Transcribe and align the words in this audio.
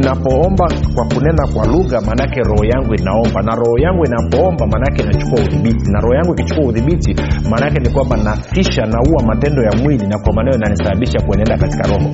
ninapoomba 0.00 0.66
kwa 0.94 1.04
kunena 1.04 1.46
kwa 1.54 1.66
lugha 1.66 2.00
maanaake 2.00 2.40
roho 2.40 2.64
yangu 2.64 2.94
inaomba. 2.94 3.42
Na 3.42 3.54
roho 3.54 3.78
yangu 3.78 4.02
inapoomba 4.06 4.66
maanaake 4.66 5.02
inachukua 5.02 5.40
udhibiti. 5.44 5.90
Na 5.92 6.00
roho 6.00 6.14
yangu 6.14 6.32
ikichukua 6.32 6.64
udhibiti 6.68 7.16
maanaake 7.50 7.78
ni 7.80 7.90
kwamba 7.90 8.16
nafisha 8.16 8.82
naua 8.86 9.22
matendo 9.26 9.62
ya 9.62 9.72
mwili 9.82 10.06
na 10.06 10.18
kwa 10.18 10.32
maneno 10.32 10.56
inanisababisha 10.56 11.20
kuenenda 11.26 11.56
katika 11.58 11.88
roho. 11.88 12.10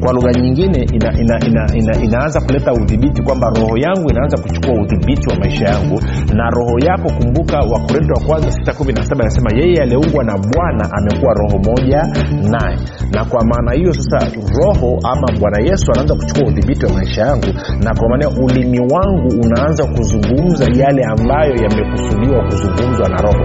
Kwa 0.00 0.12
lugha 0.12 0.30
nyingine 0.32 0.78
ina, 0.92 1.12
ina, 1.20 1.38
ina, 1.46 1.66
ina, 1.74 2.02
inaanza 2.04 2.40
kuleta 2.40 2.72
udhibiti 2.72 3.22
kwamba 3.22 3.50
roho 3.50 3.76
yangu 3.78 4.10
inaanza 4.10 4.36
kuchukua 4.42 4.74
udhibiti 4.82 5.28
wa 5.30 5.36
maisha 5.38 5.64
yangu. 5.64 6.00
Na 6.34 6.50
roho 6.50 6.76
yako 6.86 7.08
kumbuka 7.18 7.58
wakorinto 7.58 8.14
wa 8.14 8.20
kwanza 8.26 8.48
617 8.48 9.20
anasema 9.20 9.50
yeye 9.60 9.82
aliyeungwa 9.82 10.24
na 10.24 10.32
bwana 10.38 10.88
amekuwa 10.98 11.32
roho 11.34 11.58
moja 11.58 12.02
naye. 12.50 12.78
Na 13.14 13.24
kwa 13.24 13.44
maana 13.44 13.72
hiyo 13.72 13.92
sasa 13.92 14.26
roho 14.62 14.98
ama 15.04 15.38
bwana 15.40 15.60
yesu 15.70 15.92
anaanza 15.92 16.14
kuchukua 16.14 16.48
udhibiti 16.48 16.86
wa 16.86 16.92
maisha 16.92 17.23
yangu. 17.26 17.46
Na 17.84 17.94
kwa 17.94 18.08
maana 18.08 18.28
ulimi 18.28 18.80
wangu 18.80 19.28
unaanza 19.42 19.84
kuzungumza 19.84 20.64
yale 20.64 21.02
ambayo 21.04 21.54
yamekusudiwa 21.54 22.44
kuzungumzwa 22.44 23.08
na 23.08 23.16
roho 23.16 23.44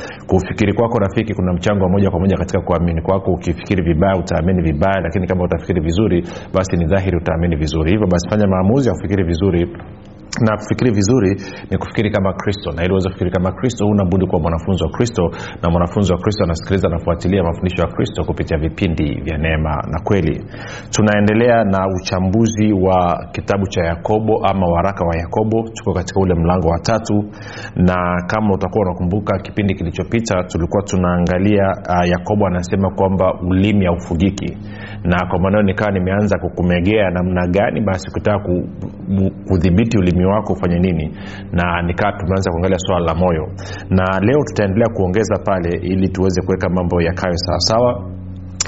kufikiri 0.27 0.73
kwako 0.73 0.99
rafiki 0.99 1.33
kuna 1.33 1.53
mchango 1.53 1.83
wa 1.83 1.89
moja 1.89 2.09
kwa 2.11 2.19
moja 2.19 2.37
katika 2.37 2.61
kuamini 2.61 3.01
kwako. 3.01 3.31
Ukifikiri 3.31 3.83
vibaya 3.83 4.15
utaamini 4.15 4.61
vibaya 4.61 5.01
lakini 5.01 5.27
kama 5.27 5.43
utafikiri 5.43 5.81
vizuri 5.81 6.23
basi 6.53 6.77
ni 6.77 6.85
dhahiri 6.85 7.17
utaamini 7.17 7.55
vizuri. 7.55 7.91
Hivyo 7.91 8.07
basi 8.07 8.29
fanya 8.29 8.47
maamuzi 8.47 8.89
ya 8.89 8.95
kufikiri 8.95 9.23
vizuri 9.23 9.77
na 10.39 10.57
kufikiri 10.57 10.91
vizuri 10.91 11.41
ni 11.71 11.77
kufikiri 11.77 12.11
kama 12.11 12.33
kristo. 12.33 12.71
Na 12.71 12.83
ili 12.83 12.91
uweze 12.91 13.09
kufikiri 13.09 13.31
kama 13.31 13.51
kristo 13.51 13.85
huna 13.85 14.05
budi 14.05 14.25
kuwa 14.27 14.41
mwanafunzi 14.41 14.83
wa 14.83 14.89
kristo. 14.89 15.31
Na 15.63 15.69
mwanafunzi 15.69 16.11
wa 16.13 16.17
kristo 16.19 16.43
anasikiliza 16.43 16.87
anafuatilia 16.87 17.43
mafundisho 17.43 17.81
ya 17.81 17.87
kristo 17.87 18.23
kupitia 18.23 18.57
vipindi 18.57 19.21
vya 19.21 19.37
neema 19.37 19.75
na 19.91 19.99
kweli. 20.03 20.45
Tunaendelea 20.89 21.63
na 21.63 21.87
uchambuzi 22.01 22.73
wa 22.73 23.27
kitabu 23.31 23.67
cha 23.67 23.81
yakobo 23.83 24.45
ama 24.45 24.67
waraka 24.67 25.05
wa 25.05 25.15
yakobo. 25.15 25.63
Tuko 25.73 25.93
katika 25.93 26.19
ule 26.19 26.33
mlango 26.35 26.67
wa 26.67 26.79
tatu. 26.79 27.25
Na 27.75 28.23
kama 28.27 28.53
utakuwa 28.53 28.85
unakumbuka 28.85 29.39
kipindi 29.39 29.73
kilichopita 29.75 30.43
tulikuwa 30.43 30.83
tunaangalia 30.83 31.67
uh, 31.89 32.09
yakobo 32.09 32.47
anasema 32.47 32.89
kwamba 32.89 33.33
ulimi 33.49 33.85
haufugiki. 33.85 34.57
Na 35.03 35.25
kwa 35.29 35.39
maneo 35.39 35.61
nikawa 35.61 35.91
nimeanza 35.91 36.37
kukumegea 36.39 37.09
namna 37.09 37.47
gani 37.47 37.81
basi 37.81 38.11
kutaka 38.11 38.39
kudhibiti 39.47 39.97
ulimi 39.97 40.20
wako 40.25 40.53
ufanye 40.53 40.79
nini. 40.79 41.17
Na 41.51 41.81
nikaa 41.81 42.11
tumeanza 42.11 42.51
kuangalia 42.51 42.77
swala 42.79 43.05
la 43.05 43.15
moyo. 43.15 43.47
Na 43.89 44.19
leo 44.19 44.39
tutaendelea 44.47 44.87
kuongeza 44.95 45.35
pale 45.45 45.69
ili 45.81 46.09
tuweze 46.09 46.41
kuweka 46.41 46.69
mambo 46.69 47.01
yakayo 47.01 47.33
sawasawa 47.37 48.11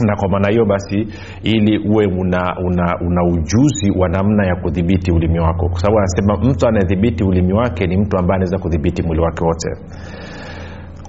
na 0.02 0.16
kwa 0.16 0.30
maana 0.30 0.50
hiyo 0.50 0.66
basi 0.66 1.08
ili 1.44 1.78
uwe 1.90 2.06
una, 2.06 2.56
una, 2.66 2.96
una 3.08 3.24
ujuzi 3.24 3.92
wa 4.00 4.10
namna 4.10 4.46
ya 4.48 4.56
kudhibiti 4.56 5.12
ulimi 5.12 5.40
wako. 5.40 5.70
Kwa 5.70 5.80
sababu 5.80 5.98
anasema 6.00 6.52
mtu 6.52 6.68
anayedhibiti 6.68 7.24
ulimi 7.24 7.54
wake 7.54 7.88
ni 7.88 7.98
mtu 7.98 8.18
ambaye 8.18 8.36
anaweza 8.36 8.58
kudhibiti 8.58 9.04
mwili 9.04 9.22
wake 9.22 9.44
wote 9.46 9.70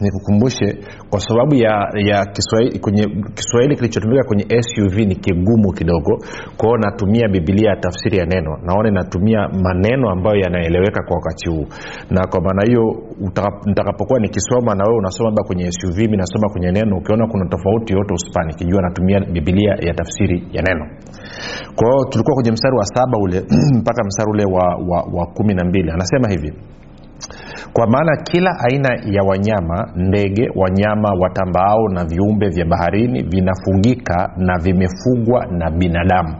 nikukumbushe 0.00 0.78
kwa 1.10 1.20
sababu 1.20 1.54
ya, 1.54 1.74
ya 2.10 2.26
kiswahili, 2.26 2.78
kwenye 2.78 3.04
kiswahili 3.34 3.76
kilichotumika 3.76 4.24
kwenye 4.24 4.44
suv 4.62 4.96
ni 4.98 5.16
kigumu 5.16 5.72
kidogo. 5.72 6.18
Kwao 6.56 6.76
natumia 6.76 7.28
bibilia 7.28 7.70
ya 7.70 7.76
tafsiri 7.76 8.18
ya 8.18 8.26
neno. 8.26 8.56
Naona 8.66 8.88
inatumia 8.88 9.48
maneno 9.48 10.10
ambayo 10.10 10.36
yanaeleweka 10.40 11.02
kwa 11.06 11.16
wakati 11.16 11.50
huu. 11.50 11.66
Na 12.10 12.26
kwa 12.30 12.40
maana 12.40 12.62
hiyo 12.66 12.84
nitakapokuwa 13.66 14.20
nikisoma 14.20 14.74
na 14.74 14.84
wewe 14.84 14.98
unasoma 14.98 15.28
labda 15.28 15.42
kwenye 15.44 15.70
suv 15.72 15.98
mi 15.98 16.16
nasoma 16.16 16.48
kwenye 16.52 16.70
neno 16.72 16.96
ukiona 16.96 17.26
kuna 17.26 17.44
tofauti 17.48 17.92
yote 17.92 18.14
usipani. 18.14 18.54
Kijua 18.54 18.82
natumia 18.82 19.20
bibilia 19.20 19.72
ya 19.86 19.94
tafsiri 19.94 20.48
ya 20.52 20.62
neno. 20.62 20.84
Kwao 21.76 22.04
tulikuwa 22.10 22.34
kwenye 22.34 22.52
mstari 22.52 22.76
wa 22.76 22.84
saba 22.86 23.18
ule 23.18 23.38
mpaka 23.80 24.04
mstari 24.04 24.30
ule 24.30 24.44
wa, 24.44 24.64
wa, 24.90 24.98
wa 25.12 25.26
kumi 25.26 25.54
na 25.54 25.64
mbili. 25.64 25.90
Anasema 25.90 26.28
hivi 26.28 26.52
kwa 27.72 27.86
maana 27.86 28.16
kila 28.16 28.50
aina 28.70 28.88
ya 29.04 29.22
wanyama 29.22 29.92
ndege 29.96 30.48
wanyama 30.56 31.08
watambaao 31.20 31.88
na 31.88 32.04
viumbe 32.04 32.48
vya 32.48 32.64
baharini 32.64 33.22
vinafugika 33.22 34.32
na 34.36 34.58
vimefugwa 34.58 35.46
na 35.46 35.70
binadamu. 35.70 36.36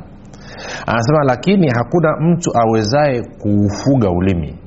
Anasema 0.87 1.25
lakini 1.25 1.69
hakuna 1.75 2.17
mtu 2.21 2.51
awezaye 2.59 3.23
kuufuga 3.39 4.11
ulimi. 4.11 4.59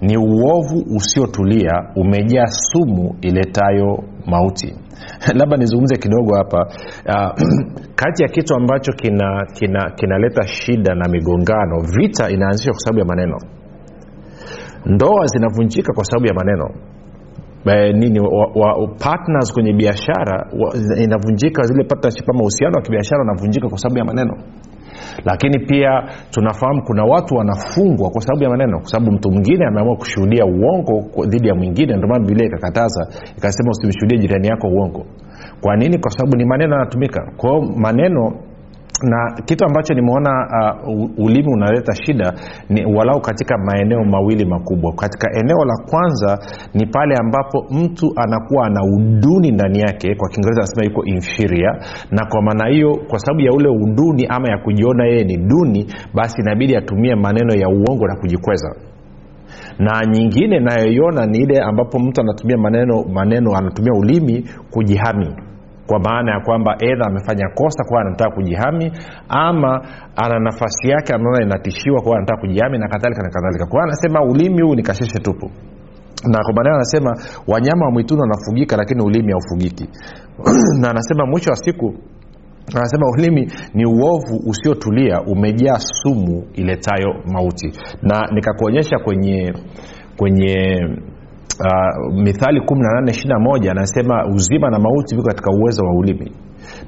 Ni 0.00 0.16
uovu 0.16 0.84
usiotulia 0.96 1.72
umejaa 1.96 2.46
sumu 2.46 3.14
iletayo 3.20 4.04
mauti. 4.26 4.74
Labda 5.38 5.56
nizungumze 5.56 5.96
kidogo 5.96 6.36
hapa. 6.36 6.66
Uh, 7.08 7.32
kati 8.00 8.22
ya 8.22 8.28
kitu 8.28 8.54
ambacho 8.54 8.92
kinaleta 8.92 9.52
kina, 9.54 9.90
kina 9.90 10.46
shida 10.46 10.94
na 10.94 11.08
migongano 11.08 11.80
vita 11.80 12.30
inaanzishwa 12.30 12.72
kwa 12.72 12.80
sababu 12.80 12.98
ya 12.98 13.04
maneno 13.04 13.36
ndoa 14.86 15.26
zinavunjika 15.26 15.92
kwa 15.92 16.04
sababu 16.04 16.26
ya 16.26 16.34
maneno. 16.34 16.66
E, 17.66 17.92
nini 17.92 18.20
wa, 18.20 18.46
wa, 18.54 18.88
partners 18.98 19.52
kwenye 19.54 19.72
biashara 19.72 20.46
inavunjika 21.04 21.62
zile 21.62 21.84
partnership 21.84 22.30
ama 22.30 22.40
uhusiano 22.40 22.74
wa 22.76 22.82
kibiashara 22.82 23.22
unavunjika 23.22 23.68
kwa 23.68 23.78
sababu 23.78 23.98
ya 23.98 24.04
maneno. 24.04 24.34
Lakini 25.24 25.58
pia 25.66 26.02
tunafahamu 26.30 26.82
kuna 26.84 27.04
watu 27.04 27.34
wanafungwa 27.34 28.10
kwa 28.10 28.20
sababu 28.20 28.42
ya 28.44 28.50
maneno. 28.50 28.78
Kwa 28.78 28.88
sababu 28.88 29.12
mtu 29.12 29.30
mwingine 29.30 29.66
ameamua 29.66 29.96
kushuhudia 29.96 30.44
uongo 30.44 31.24
dhidi 31.26 31.48
ya 31.48 31.54
mwingine 31.54 31.96
ndio 31.96 32.08
maana 32.08 32.44
ikakataza 32.44 33.06
ikasema 33.38 33.70
usimshuhudie 33.70 34.18
jirani 34.18 34.48
yako 34.48 34.68
uongo. 34.68 35.06
Kwa 35.60 35.76
nini? 35.76 35.98
Kwa 35.98 36.10
sababu 36.10 36.36
ni 36.36 36.44
maneno 36.44 36.72
yanatumika. 36.76 37.32
Kwao 37.36 37.62
maneno 37.62 38.32
na 39.02 39.42
kitu 39.44 39.64
ambacho 39.64 39.94
nimeona 39.94 40.30
uh, 40.88 41.10
ulimi 41.26 41.52
unaleta 41.52 41.94
shida 41.94 42.32
ni 42.68 42.84
walau 42.96 43.20
katika 43.20 43.58
maeneo 43.58 44.04
mawili 44.04 44.44
makubwa. 44.44 44.92
Katika 44.92 45.28
eneo 45.40 45.64
la 45.64 45.76
kwanza 45.90 46.38
ni 46.74 46.86
pale 46.86 47.14
ambapo 47.20 47.66
mtu 47.70 48.12
anakuwa 48.16 48.66
ana 48.66 48.80
uduni 48.84 49.50
ndani 49.50 49.80
yake 49.80 50.14
kwa 50.14 50.28
kiingereza 50.28 50.60
anasema 50.60 50.84
yuko 50.84 51.04
inferior. 51.04 51.76
Na 52.10 52.26
kwa 52.26 52.42
maana 52.42 52.68
hiyo 52.68 52.96
kwa 53.08 53.18
sababu 53.18 53.40
ya 53.40 53.52
ule 53.52 53.68
uduni 53.68 54.26
ama 54.28 54.48
ya 54.50 54.58
kujiona 54.58 55.04
yeye 55.06 55.24
ni 55.24 55.36
duni 55.36 55.86
basi 56.14 56.40
inabidi 56.42 56.76
atumie 56.76 57.14
maneno 57.14 57.54
ya 57.54 57.68
uongo 57.68 58.06
na 58.06 58.16
kujikweza. 58.16 58.74
Na 59.78 60.06
nyingine 60.06 60.60
nayoiona 60.60 61.26
ni 61.26 61.38
ile 61.38 61.60
ambapo 61.62 61.98
mtu 61.98 62.20
anatumia 62.20 62.56
maneno 62.56 63.04
maneno 63.12 63.56
anatumia 63.56 63.92
ulimi 63.92 64.44
kujihami 64.70 65.34
kwa 65.86 65.98
maana 65.98 66.32
ya 66.32 66.40
kwamba 66.40 66.76
edha 66.80 67.04
amefanya 67.06 67.48
kosa 67.54 67.84
kwa 67.84 68.00
anataka 68.00 68.30
kujihami 68.34 68.92
ama 69.28 69.80
ana 70.16 70.38
nafasi 70.38 70.88
yake 70.88 71.14
anaona 71.14 71.42
inatishiwa 71.44 72.02
kwa 72.02 72.16
anataka 72.16 72.40
kujihami 72.40 72.78
na 72.78 72.88
kadhalika 72.88 73.22
na 73.22 73.30
kadhalika. 73.30 73.66
Kwa 73.66 73.82
anasema 73.84 74.22
ulimi 74.24 74.62
huu 74.62 74.74
ni 74.74 74.82
kasheshe 74.82 75.18
tupu. 75.18 75.50
Na 76.28 76.38
kwa 76.44 76.52
maana 76.54 76.74
anasema 76.74 77.16
wanyama 77.48 77.86
wa 77.86 77.92
mwituni 77.92 78.20
wanafugika 78.20 78.76
lakini 78.76 79.02
ulimi 79.02 79.32
haufugiki. 79.32 79.88
Na 80.80 80.90
anasema 80.90 81.26
mwisho 81.26 81.50
wa 81.50 81.56
siku 81.56 81.94
anasema 82.76 83.06
ulimi 83.10 83.52
ni 83.74 83.86
uovu 83.86 84.40
usiotulia 84.46 85.20
umejaa 85.20 85.78
sumu 85.78 86.44
iletayo 86.54 87.14
mauti. 87.32 87.72
Na 88.02 88.28
nikakuonyesha 88.32 88.98
kwenye 88.98 89.54
kwenye 90.16 90.78
uh, 91.60 92.14
mithali 92.22 92.60
1821 92.60 93.70
anasema 93.70 94.26
uzima 94.34 94.70
na 94.70 94.78
mauti 94.78 95.16
viko 95.16 95.28
katika 95.28 95.50
uwezo 95.50 95.84
wa 95.84 95.92
ulimi. 95.94 96.32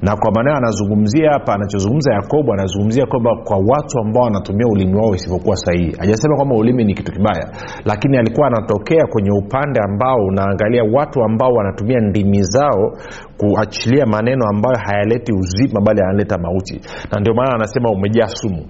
Na 0.03 0.17
kwa 0.17 0.31
maana 0.33 0.57
anazungumzia 0.57 1.31
hapa 1.33 1.55
anachozungumza 1.55 2.15
yakobo 2.15 2.53
anazungumzia 2.53 3.07
kwamba 3.07 3.31
kwa 3.45 3.57
watu 3.57 3.99
ambao 3.99 4.23
wanatumia 4.23 4.67
ulimi 4.67 4.95
wao 4.95 5.15
isivyokuwa 5.15 5.57
sahihi. 5.57 5.93
Hajasema 5.99 6.37
kwamba 6.37 6.57
ulimi 6.57 6.85
ni 6.85 6.95
kitu 6.95 7.13
kibaya 7.13 7.49
lakini 7.85 8.17
alikuwa 8.19 8.47
anatokea 8.47 9.05
kwenye 9.11 9.31
upande 9.31 9.81
ambao 9.81 10.17
unaangalia 10.17 10.83
watu 10.93 11.23
ambao 11.25 11.53
wanatumia 11.53 12.01
ndimi 12.01 12.43
zao 12.43 12.93
kuachilia 13.37 14.07
maneno 14.07 14.45
ambayo 14.55 14.77
hayaleti 14.87 15.33
uzima 15.33 15.81
bali 15.81 16.01
yanaleta 16.01 16.39
mauti. 16.39 16.81
Na 17.13 17.21
ndio 17.21 17.35
maana 17.35 17.55
anasema 17.55 17.91
umejaa 17.91 18.27
sumu 18.27 18.67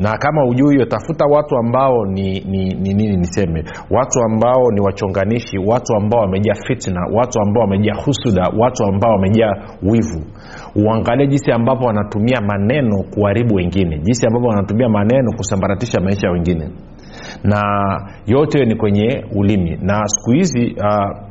na 0.00 0.18
kama 0.18 0.44
ujui 0.44 0.74
hiyo 0.74 0.86
tafuta 0.86 1.24
watu 1.26 1.56
ambao 1.56 2.06
ni 2.06 2.40
nini 2.40 2.74
ni, 2.74 2.94
ni, 2.94 3.16
niseme? 3.16 3.64
Watu 3.90 4.20
ambao 4.20 4.70
ni 4.74 4.80
wachonganishi 4.80 5.58
watu 5.58 5.94
ambao 5.96 6.20
wamejaa 6.20 6.54
fitna 6.66 7.00
watu 7.14 7.40
ambao 7.40 7.60
wamejaa 7.62 7.94
husuda 8.04 8.42
watu 8.58 8.84
ambao 8.84 9.12
wamejaa 9.12 9.52
wivu. 9.82 10.22
Uangalie 10.76 11.26
jinsi 11.26 11.52
ambavyo 11.52 11.86
wanatumia 11.86 12.40
maneno 12.40 12.96
kuharibu 13.14 13.54
wengine 13.54 13.98
jinsi 13.98 14.26
ambavyo 14.26 14.48
wanatumia 14.48 14.88
maneno 14.88 15.32
kusambaratisha 15.36 16.00
maisha 16.00 16.30
wengine. 16.30 16.68
Na 17.44 17.60
yote 18.26 18.64
ni 18.64 18.74
kwenye 18.76 19.24
ulimi. 19.36 19.78
Na 19.82 20.02
siku 20.06 20.30
hizi 20.30 20.76
uh, 20.78 21.29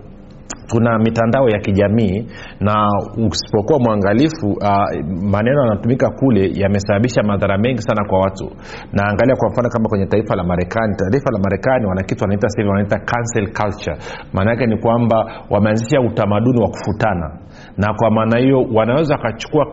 tuna 0.69 0.99
mitandao 0.99 1.49
ya 1.49 1.59
kijamii 1.59 2.27
na 2.59 2.87
usipokuwa 3.27 3.79
mwangalifu 3.79 4.47
uh, 4.47 4.89
maneno 5.35 5.61
yanatumika 5.61 6.09
kule 6.09 6.51
yamesababisha 6.53 7.23
madhara 7.23 7.57
mengi 7.57 7.81
sana 7.81 8.05
kwa 8.09 8.19
watu. 8.19 8.45
Na 8.93 9.03
angalia 9.09 9.35
kwa 9.35 9.49
mfano 9.49 9.69
kama 9.69 9.89
kwenye 9.89 10.05
taifa 10.05 10.35
la 10.35 10.43
marekani. 10.43 10.95
Taifa 11.11 11.29
la 11.31 11.39
marekani 11.39 11.85
wana 11.85 12.03
kitu 12.03 12.23
wanaita 12.23 12.49
sahivi 12.49 12.69
wanaita 12.69 12.99
cancel 12.99 13.45
culture. 13.53 13.97
Maana 14.33 14.55
ni 14.65 14.77
kwamba 14.77 15.17
wameanzisha 15.49 16.01
utamaduni 16.01 16.61
wa 16.61 16.69
kufutana. 16.69 17.39
Na 17.77 17.93
kwa 17.93 18.11
maana 18.11 18.37
hiyo 18.39 18.65
wanaweza 18.73 19.15
wakachukua 19.15 19.65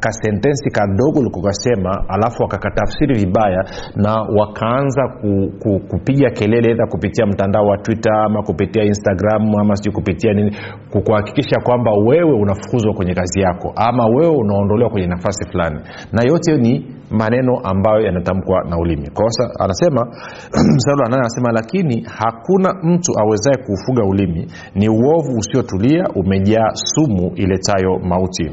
kasentensi 0.00 0.70
ka 0.70 0.82
kadogo 0.82 1.20
ulikokasema 1.20 2.04
alafu 2.08 2.42
wakakatafsiri 2.42 3.14
vibaya 3.14 3.64
na 3.96 4.12
wakaanza 4.38 5.02
ku, 5.20 5.52
ku, 5.62 5.80
kupiga 5.90 6.30
kelele 6.30 6.70
edha 6.70 6.86
kupitia 6.86 7.26
mtandao 7.26 7.66
wa 7.66 7.78
twitter 7.78 8.12
ama 8.26 8.42
kupitia 8.42 8.84
instagram 8.84 9.42
ama 9.60 9.76
sijui 9.76 9.92
kupitia 9.94 10.34
nini 10.42 10.56
kuhakikisha 11.04 11.60
kwamba 11.64 11.92
wewe 11.92 12.32
unafukuzwa 12.32 12.94
kwenye 12.94 13.14
kazi 13.14 13.40
yako 13.40 13.72
ama 13.76 14.06
wewe 14.06 14.36
unaondolewa 14.36 14.90
kwenye 14.90 15.06
nafasi 15.06 15.44
fulani. 15.50 15.80
Na 16.12 16.22
yote 16.22 16.56
ni 16.56 16.86
maneno 17.10 17.58
ambayo 17.64 18.00
yanatamkwa 18.00 18.64
na 18.70 18.76
ulimi. 18.78 19.10
Kosa 19.10 19.50
anasema 19.58 20.06
mstari 20.76 21.00
anasema 21.04 21.52
lakini 21.52 22.06
hakuna 22.18 22.74
mtu 22.82 23.12
awezaye 23.20 23.56
kuufuga 23.66 24.04
ulimi. 24.04 24.46
Ni 24.74 24.88
uovu 24.88 25.38
usiotulia 25.38 26.04
umejaa 26.14 26.70
sumu 26.74 27.32
iletayo 27.34 27.98
mauti 27.98 28.50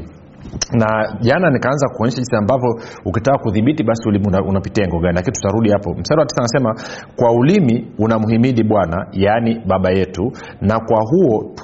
na 0.72 1.16
jana 1.20 1.50
nikaanza 1.50 1.88
kuonyesha 1.96 2.16
jinsi 2.16 2.36
ambavyo 2.36 2.70
ukitaka 3.04 3.38
kudhibiti 3.38 3.84
basi 3.84 4.08
ulimi 4.08 4.26
unapitia 4.48 4.86
ngo 4.88 4.98
gani 5.00 5.14
lakini 5.14 5.32
tutarudi 5.36 5.70
hapo. 5.70 5.94
Mstari 5.94 6.20
wa 6.20 6.26
tisa 6.26 6.40
anasema 6.42 6.74
kwa 7.16 7.32
ulimi 7.32 7.92
unamhimidi 7.98 8.62
bwana 8.64 9.06
yaani 9.12 9.60
baba 9.66 9.90
yetu 9.90 10.32
na 10.60 10.80
kwa 10.80 11.00
huo 11.10 11.54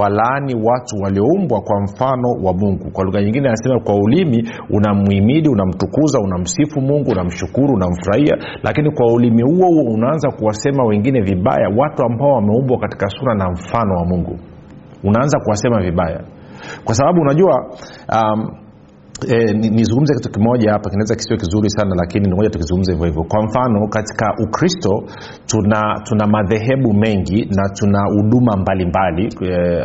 walaani 0.00 0.54
watu 0.54 0.96
walioumbwa 1.02 1.60
kwa 1.60 1.80
mfano 1.82 2.28
wa 2.42 2.52
mungu. 2.52 2.90
Kwa 2.92 3.04
lugha 3.04 3.22
nyingine 3.22 3.48
anasema 3.48 3.80
kwa 3.80 3.94
ulimi 3.94 4.48
unamhimidi 4.70 5.48
unamtukuza 5.48 6.18
unamsifu 6.20 6.80
mungu 6.80 7.10
unamshukuru 7.10 7.74
unamfurahia. 7.74 8.36
Lakini 8.62 8.90
kwa 8.90 9.12
ulimi 9.12 9.42
huo 9.42 9.66
huo 9.68 9.92
unaanza 9.94 10.30
kuwasema 10.30 10.84
wengine 10.84 11.20
vibaya 11.20 11.68
watu 11.76 12.02
ambao 12.02 12.28
wameumbwa 12.32 12.78
katika 12.78 13.08
sura 13.08 13.34
na 13.34 13.50
mfano 13.50 13.94
wa 13.94 14.04
mungu. 14.04 14.38
Unaanza 15.04 15.38
kuwasema 15.40 15.80
vibaya 15.82 16.20
kwa 16.84 16.94
sababu 16.94 17.20
unajua 17.20 17.66
um, 18.16 18.50
E, 19.28 19.52
nizungumze 19.52 20.14
kitu 20.14 20.30
kimoja 20.30 20.72
hapa 20.72 20.90
kinaweza 20.90 21.14
kisiwe 21.14 21.38
kizuri 21.38 21.70
sana 21.70 21.94
lakini 21.96 22.28
ngoja 22.28 22.50
tukizungumza 22.50 22.92
hivyo 22.92 23.06
hivyo. 23.06 23.24
Kwa 23.24 23.42
mfano 23.44 23.88
katika 23.88 24.34
ukristo 24.44 24.90
tuna 25.46 26.00
tuna 26.04 26.26
madhehebu 26.26 26.92
mengi 26.94 27.48
na 27.56 27.68
tuna 27.74 27.98
huduma 28.04 28.56
mbalimbali 28.56 29.28
e, 29.42 29.80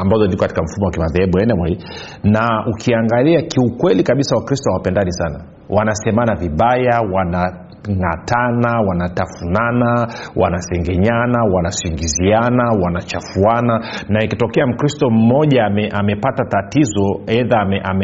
ambazo 0.00 0.26
ziko 0.26 0.40
katika 0.42 0.62
mfumo 0.62 0.86
wa 0.86 0.92
kimadhehebu 0.92 1.38
anyway. 1.38 1.76
Na 2.24 2.64
ukiangalia 2.74 3.42
kiukweli 3.42 4.02
kabisa 4.02 4.36
wakristo 4.36 4.70
hawapendani 4.70 5.12
sana. 5.12 5.44
Wanasemana 5.70 6.34
vibaya 6.34 7.00
wana 7.14 7.52
ng'atana 7.90 8.80
wanatafunana 8.88 10.08
wanasengenyana 10.36 11.44
wanasingiziana 11.54 12.64
wanachafuana. 12.82 13.84
Na 14.08 14.24
ikitokea 14.24 14.66
mkristo 14.66 15.10
mmoja 15.10 15.64
ame, 15.64 15.88
amepata 15.88 16.44
tatizo 16.44 17.20
edha 17.26 17.60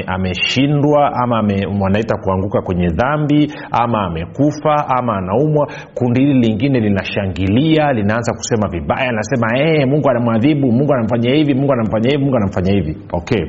ameshindwa 0.06 1.06
ame, 1.06 1.12
ame 1.12 1.22
ama 1.22 1.38
ame, 1.38 1.66
wanaita 1.82 2.14
kuanguka 2.24 2.62
kwenye 2.62 2.88
dhambi 2.88 3.52
ama 3.70 4.04
amekufa 4.04 4.88
ama 4.98 5.16
anaumwa 5.16 5.68
kundi 5.94 6.20
hili 6.20 6.34
lingine 6.40 6.80
linashangilia 6.80 7.92
linaanza 7.92 8.32
kusema 8.32 8.68
vibaya 8.68 9.10
linasema 9.10 9.46
ee, 9.56 9.86
mungu 9.86 10.10
anamwadhibu 10.10 10.72
mungu 10.72 10.92
anamfanya 10.94 11.30
hivi 11.34 11.54
mungu 11.54 11.72
anamfanya 11.72 12.10
hivi 12.10 12.22
mungu 12.24 12.36
anamfanya 12.36 12.72
hivi. 12.72 12.96
Okay. 13.12 13.44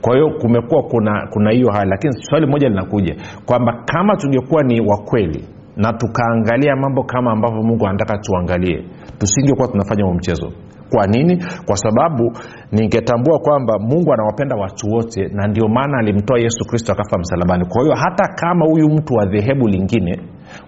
Kwa 0.00 0.14
hiyo 0.14 0.30
kumekuwa 0.40 0.82
kuna 0.82 1.26
kuna 1.30 1.50
hiyo 1.50 1.70
hali 1.72 1.90
lakini 1.90 2.12
swali 2.12 2.46
moja 2.46 2.68
linakuja 2.68 3.16
kwamba 3.46 3.82
kama 3.84 4.16
tungekuwa 4.16 4.62
ni 4.62 4.80
wakweli 4.80 5.44
na 5.76 5.92
tukaangalia 5.92 6.76
mambo 6.76 7.02
kama 7.04 7.32
ambavyo 7.32 7.62
mungu 7.62 7.86
anataka 7.86 8.18
tuangalie. 8.18 8.84
Tusingekuwa 9.18 9.68
tunafanya 9.68 10.04
huo 10.04 10.14
mchezo. 10.14 10.52
Kwa 10.90 11.06
nini? 11.06 11.44
Kwa 11.66 11.76
sababu 11.76 12.32
ningetambua 12.72 13.38
kwamba 13.38 13.78
mungu 13.78 14.12
anawapenda 14.12 14.56
watu 14.56 14.86
wote 14.90 15.28
na 15.32 15.46
ndio 15.46 15.68
maana 15.68 15.98
alimtoa 15.98 16.38
yesu 16.38 16.64
kristo 16.64 16.92
akafa 16.92 17.18
msalabani. 17.18 17.64
Kwa 17.68 17.82
hiyo 17.82 17.94
hata 17.94 18.28
kama 18.34 18.66
huyu 18.66 18.88
mtu 18.88 19.14
wa 19.14 19.26
dhehebu 19.26 19.68
lingine 19.68 20.18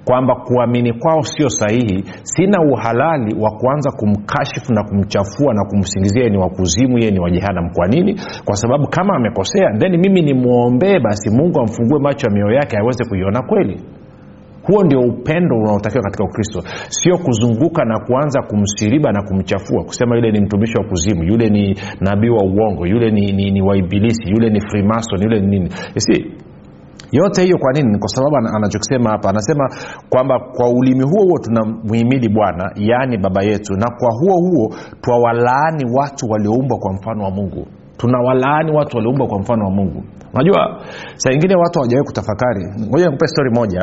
kwamba 0.05 0.35
kuamini 0.35 0.93
kwao 0.93 1.23
sio 1.23 1.49
sahihi 1.49 2.05
sina 2.23 2.59
uhalali 2.73 3.37
wa 3.41 3.51
kuanza 3.51 3.91
kumkashifu 3.91 4.73
na 4.73 4.85
kumchafua 4.85 5.55
na 5.55 5.65
kumsingizia 5.65 6.25
ye 6.25 6.31
ni 6.31 6.39
wakuzimu 6.39 6.99
yeye 6.99 7.11
ni 7.11 7.21
wajehanam 7.21 7.71
kwa 7.71 7.87
nini? 7.89 8.21
Kwa 8.45 8.57
sababu 8.57 8.89
kama 8.89 9.17
amekosea 9.17 9.73
then 9.79 9.97
mimi 10.01 10.23
nimwombee 10.23 10.99
basi 10.99 11.31
mungu 11.31 11.61
amfungue 11.61 11.99
macho 12.01 12.27
ya 12.27 12.33
mioyo 12.35 12.53
yake 12.55 12.79
aweze 12.79 13.05
kuiona 13.09 13.43
kweli 13.43 13.81
huo 14.67 14.83
ndio 14.85 15.01
upendo 15.01 15.57
unaotakiwa 15.57 16.03
katika 16.05 16.25
ukristo. 16.25 16.63
Sio 16.89 17.19
kuzunguka 17.19 17.85
na 17.85 17.99
kuanza 18.07 18.43
kumsiriba 18.43 19.13
na 19.13 19.23
kumchafua 19.23 19.85
kusema 19.85 20.17
yule 20.17 20.31
ni 20.33 20.41
mtumishi 20.41 20.79
wa 20.79 20.85
kuzimu 20.85 21.23
yule 21.25 21.51
ni 21.51 21.79
nabii 22.01 22.29
wa 22.29 22.43
uongo 22.45 22.87
yule 22.87 23.11
ni, 23.11 23.33
ni, 23.33 23.51
ni 23.51 23.63
waibilisi 23.63 24.31
yule 24.31 24.51
ni 24.51 24.61
frimason 24.61 25.23
yule 25.23 25.41
ni 25.41 25.47
nini. 25.47 25.71
Si 25.97 26.25
yote 27.13 27.43
hiyo 27.43 27.59
kwa 27.59 27.73
nini? 27.73 27.99
Kwa 27.99 28.09
sababu 28.09 28.37
anachokisema 28.37 29.11
hapa 29.11 29.29
anasema 29.31 29.69
kwamba 30.11 30.39
kwa 30.57 30.69
ulimi 30.71 31.03
huo 31.05 31.25
huo 31.25 31.39
tunamhimidi 31.39 32.29
bwana 32.29 32.71
yaani 32.77 33.19
baba 33.19 33.43
yetu 33.43 33.73
na 33.75 33.87
kwa 33.99 34.11
huo 34.21 34.37
huo 34.51 34.75
twawalaani 35.01 35.85
watu 35.95 36.27
walioumbwa 36.31 36.79
kwa 36.79 36.93
mfano 36.93 37.25
wa 37.25 37.31
mungu. 37.31 37.67
Tunawalaani 37.97 38.73
watu 38.77 38.97
walioumbwa 38.97 39.27
kwa 39.27 39.39
mfano 39.41 39.65
wa 39.65 39.71
mungu. 39.71 40.03
Unajua 40.35 40.81
saa 41.17 41.33
ingine 41.33 41.55
watu 41.57 41.79
hawajawahi 41.79 42.07
kutafakari. 42.07 42.65
Ngoja 42.89 43.05
nikupe 43.05 43.27
stori 43.27 43.51
moja 43.51 43.81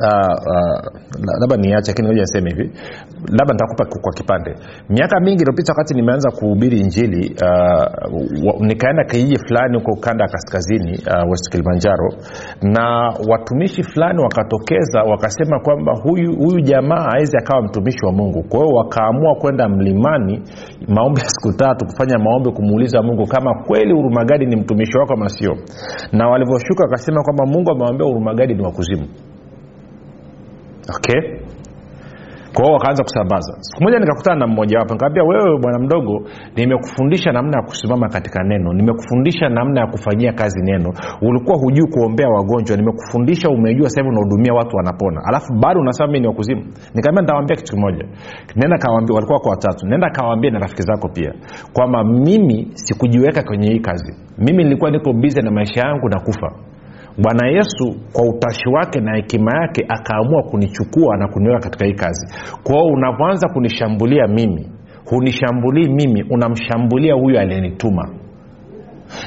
uh, 0.00 1.40
labda 1.40 1.56
niache 1.56 1.90
lakini 1.90 2.08
ngoja 2.08 2.20
niseme 2.20 2.50
hivi. 2.50 2.70
Labda 3.38 3.52
nitakupa 3.54 3.84
kwa 4.00 4.12
kipande. 4.12 4.54
Miaka 4.88 5.20
mingi 5.20 5.42
iliyopita 5.42 5.72
wakati 5.72 5.94
nimeanza 5.94 6.30
kuhubiri 6.30 6.80
injili 6.80 7.36
uh, 7.42 8.60
nikaenda 8.60 9.04
kijiji 9.04 9.38
fulani 9.38 9.78
huko 9.78 9.96
kanda 10.00 10.24
ya 10.24 10.30
kaskazini 10.30 10.90
uh, 10.92 11.30
west 11.30 11.50
kilimanjaro 11.50 12.08
na 12.62 13.14
watumishi 13.28 13.82
fulani 13.82 14.22
wakatokeza 14.22 15.02
wakasema 15.02 15.60
kwamba 15.60 15.92
huyu 16.02 16.36
huyu 16.36 16.60
jamaa 16.60 17.08
awezi 17.14 17.36
akawa 17.36 17.62
mtumishi 17.62 18.06
wa 18.06 18.12
mungu. 18.12 18.42
Kwa 18.48 18.60
hiyo 18.60 18.76
wakaamua 18.76 19.34
kwenda 19.34 19.68
mlimani 19.68 20.42
maombi 20.88 21.20
ya 21.20 21.28
siku 21.28 21.56
tatu 21.58 21.86
kufanya 21.86 22.18
maombi 22.18 22.50
kumuuliza 22.50 23.02
mungu 23.02 23.26
kama 23.26 23.54
kweli 23.66 23.92
urumagadi 23.92 24.46
ni 24.46 24.56
mtumishi 24.56 24.98
wako 24.98 25.12
ama 25.12 25.28
sio. 25.28 25.56
Na 26.12 26.28
walivyoshuka 26.28 26.84
wakasema 26.84 27.22
kwamba 27.22 27.46
mungu 27.46 27.70
amewambia 27.70 28.06
urumagadi 28.06 28.54
ni 28.54 28.62
wakuzimu 28.62 29.06
okay? 30.96 31.20
Kwa 32.54 32.72
wakaanza 32.72 33.02
kusambaza. 33.04 33.52
Siku 33.60 33.82
moja 33.82 33.98
nikakutana 33.98 34.36
na 34.36 34.46
mmoja 34.46 34.78
wapo 34.78 34.92
nikamwambia 34.94 35.24
wewe 35.24 35.58
bwana 35.62 35.78
mdogo 35.78 36.22
nimekufundisha 36.56 37.32
namna 37.32 37.56
ya 37.56 37.62
kusimama 37.62 38.08
katika 38.08 38.42
neno 38.44 38.72
nimekufundisha 38.72 39.48
namna 39.48 39.80
ya 39.80 39.86
kufanyia 39.86 40.32
kazi 40.32 40.60
neno. 40.62 40.92
Ulikuwa 41.22 41.56
hujui 41.58 41.86
kuombea 41.90 42.28
wagonjwa 42.28 42.76
nimekufundisha 42.76 43.48
umejua 43.50 43.88
sasa 43.90 44.08
unahudumia 44.08 44.52
watu 44.54 44.76
wanapona. 44.76 45.20
Alafu 45.24 45.54
bado 45.62 45.80
unasema 45.80 46.06
mimi 46.06 46.20
ni 46.20 46.26
wakuzimu 46.26 46.62
nikaambia 46.94 47.22
nitawambia 47.22 47.56
kitu 47.56 47.72
kimoja. 47.74 48.04
Nenda 48.56 48.78
kawaambia 48.78 49.14
walikuwa 49.14 49.40
kwa 49.40 49.50
watatu. 49.50 49.86
Nenda 49.86 50.10
kawaambia 50.10 50.50
na 50.50 50.58
rafiki 50.58 50.82
zako 50.82 51.08
pia 51.08 51.32
kwamba 51.72 52.04
mimi 52.04 52.68
sikujiweka 52.74 53.42
kwenye 53.42 53.68
hii 53.72 53.80
kazi. 53.80 54.14
Mimi 54.38 54.64
nilikuwa 54.64 54.90
niko 54.90 55.12
bize 55.12 55.42
na 55.42 55.50
maisha 55.50 55.80
yangu 55.80 56.08
na 56.08 56.20
kufa 56.20 56.52
bwana 57.18 57.48
yesu 57.48 57.84
kwa 58.12 58.24
utashi 58.28 58.68
wake 58.68 59.00
na 59.00 59.16
hekima 59.16 59.52
yake 59.60 59.84
akaamua 59.88 60.42
kunichukua 60.42 61.16
na 61.16 61.28
kuniweka 61.28 61.60
katika 61.60 61.84
hii 61.86 61.94
kazi. 61.94 62.34
Kwao 62.62 62.84
unavyoanza 62.86 63.48
kunishambulia 63.48 64.26
mimi 64.28 64.68
hunishambulii 65.10 65.88
mimi 65.88 66.22
unamshambulia 66.30 67.14
huyu 67.14 67.38
aliyenituma. 67.38 68.08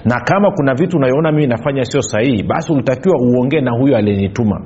Na 0.06 0.20
kama 0.20 0.52
kuna 0.52 0.74
vitu 0.74 0.98
unayoona 0.98 1.32
mimi 1.32 1.48
nafanya 1.48 1.84
sio 1.86 2.02
sahihi 2.02 2.44
basi 2.44 2.74
ulitakiwa 2.74 3.16
uongee 3.22 3.62
na 3.62 3.72
huyu 3.72 3.96
aliyenituma. 3.96 4.62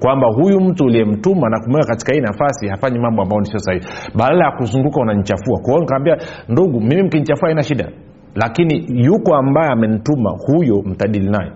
Kwamba 0.00 0.26
huyu 0.34 0.60
mtu 0.60 0.84
uliyemtuma 0.84 1.48
na 1.50 1.60
kumweka 1.64 1.86
katika 1.88 2.12
hii 2.14 2.20
nafasi 2.20 2.68
hafanyi 2.68 2.98
mambo 2.98 3.22
ambayo 3.22 3.40
ni 3.40 3.46
sio 3.46 3.58
sahihi. 3.58 3.84
Badala 4.14 4.44
ya 4.44 4.50
kuzunguka 4.50 5.00
unanichafua. 5.00 5.58
Kwa 5.62 5.68
hiyo 5.72 5.80
nikaambia 5.80 6.16
ndugu 6.48 6.80
mimi 6.80 7.02
mkinichafua 7.02 7.48
haina 7.48 7.62
shida. 7.62 7.88
Lakini 8.34 8.86
yuko 9.04 9.34
ambaye 9.36 9.68
amenituma 9.72 10.30
huyo 10.46 10.82
mtadili 10.86 11.30
naye 11.30 11.52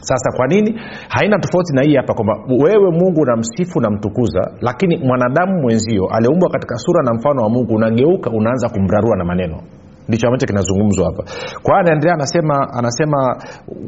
sasa 0.00 0.30
kwa 0.36 0.46
nini? 0.46 0.80
Haina 1.08 1.38
tofauti 1.38 1.72
na 1.74 1.82
hii 1.82 1.96
hapa 1.96 2.14
kwamba 2.14 2.34
wewe 2.64 2.90
mungu 2.90 3.20
unamsifu 3.20 3.78
unamtukuza 3.78 4.50
lakini 4.60 4.96
mwanadamu 4.96 5.60
mwenzio 5.62 6.06
aliumbwa 6.06 6.50
katika 6.50 6.76
sura 6.76 7.02
na 7.02 7.14
mfano 7.14 7.42
wa 7.42 7.48
mungu 7.50 7.74
unageuka 7.74 8.30
unaanza 8.30 8.68
kumrarua 8.68 9.16
na 9.16 9.24
maneno. 9.24 9.60
Ndicho 10.08 10.26
ambacho 10.26 10.46
kinazungumzwa 10.46 11.04
hapa. 11.06 11.22
Kwa 11.62 11.74
hiyo 11.74 11.76
anaendelea 11.80 12.14
anasema 12.14 12.72
anasema 12.72 13.36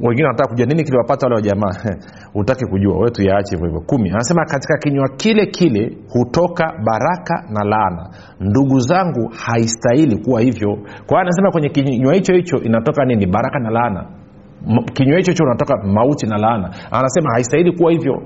wengine 0.03 0.27
wanataka 0.27 0.49
kujua 0.49 0.67
nini 0.67 0.85
kiliwapata 0.85 1.27
wale 1.27 1.35
wajamaa? 1.37 1.75
Utaki 2.41 2.67
kujua 2.67 2.99
we 2.99 3.11
tuyaache 3.11 3.57
hivyo. 3.57 3.81
Kumi 3.87 4.11
anasema 4.11 4.45
katika 4.45 4.79
kinywa 4.79 5.09
kile 5.17 5.47
kile 5.47 5.97
hutoka 6.13 6.73
baraka 6.85 7.45
na 7.51 7.65
laana. 7.65 8.11
Ndugu 8.41 8.79
zangu 8.81 9.33
haistahili 9.47 10.17
kuwa 10.25 10.41
hivyo. 10.41 10.75
Kwa 10.77 11.09
hiyo 11.09 11.21
anasema 11.21 11.51
kwenye 11.51 11.69
kinywa 11.69 12.15
hicho 12.15 12.33
hicho 12.35 12.57
inatoka 12.59 13.05
nini? 13.05 13.27
Baraka 13.27 13.59
na 13.59 13.71
laana 13.71 14.22
kinywa 14.95 15.17
hicho 15.19 15.31
hicho 15.33 15.45
unatoka 15.45 15.75
mauti 15.87 16.27
na 16.27 16.39
laana. 16.39 16.71
Anasema 16.91 17.31
haistahili 17.35 17.73
kuwa 17.73 17.93
hivyo. 17.93 18.23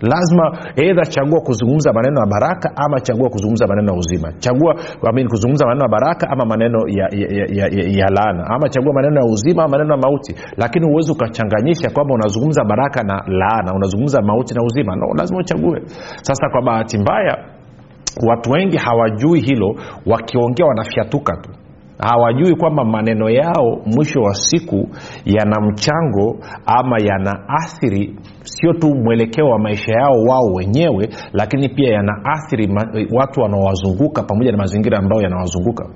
Lazima 0.00 0.58
edha 0.76 1.02
chagua 1.06 1.40
kuzungumza 1.40 1.92
maneno 1.92 2.20
ya 2.20 2.26
baraka 2.26 2.72
ama 2.76 3.00
chagua 3.00 3.28
kuzungumza 3.30 3.66
maneno 3.66 3.92
ya 3.92 3.98
uzima. 3.98 4.32
Chagua 4.38 4.74
I 5.18 5.24
kuzungumza 5.28 5.66
maneno 5.66 5.82
ya 5.84 5.88
baraka 5.88 6.30
ama 6.30 6.44
maneno 6.44 6.78
ya, 6.88 7.08
ya, 7.12 7.26
ya, 7.30 7.46
ya, 7.48 7.66
ya, 7.68 7.84
ya 7.98 8.06
laana. 8.10 8.46
Ama 8.46 8.68
chagua 8.68 8.92
maneno 8.92 9.16
ya 9.20 9.26
uzima 9.32 9.62
ama 9.62 9.70
maneno 9.70 9.94
ya 9.94 10.00
mauti. 10.00 10.34
Lakini 10.56 10.86
huwezi 10.86 11.12
ukachanganyisha 11.12 11.90
kwamba 11.90 12.14
unazungumza 12.14 12.64
baraka 12.64 13.02
na 13.02 13.22
laana 13.26 13.72
unazungumza 13.74 14.22
mauti 14.22 14.54
na 14.54 14.62
uzima. 14.64 14.96
No 14.96 15.06
lazima 15.18 15.38
uchague. 15.40 15.82
Sasa 16.22 16.48
kwa 16.52 16.62
bahati 16.62 16.98
mbaya 16.98 17.38
watu 18.28 18.50
wengi 18.50 18.76
hawajui 18.76 19.40
hilo 19.40 19.74
wakiongea 20.06 20.66
wanafyatuka 20.66 21.36
tu 21.36 21.50
hawajui 22.08 22.54
kwamba 22.56 22.84
maneno 22.84 23.30
yao 23.30 23.80
mwisho 23.96 24.20
wa 24.20 24.34
siku 24.34 24.88
yana 25.24 25.60
mchango 25.60 26.38
ama 26.66 26.96
yana 27.04 27.44
athiri 27.48 28.16
sio 28.42 28.72
tu 28.72 28.94
mwelekeo 28.94 29.46
wa 29.46 29.58
maisha 29.58 29.92
yao 29.92 30.22
wao 30.28 30.44
wenyewe 30.54 31.08
lakini 31.32 31.68
pia 31.68 31.92
yana 31.92 32.12
athiri 32.24 32.74
watu 33.12 33.40
wanaowazunguka 33.40 34.22
pamoja 34.22 34.52
na 34.52 34.58
mazingira 34.58 34.98
ambayo 34.98 35.22
yanawazunguka. 35.22 35.86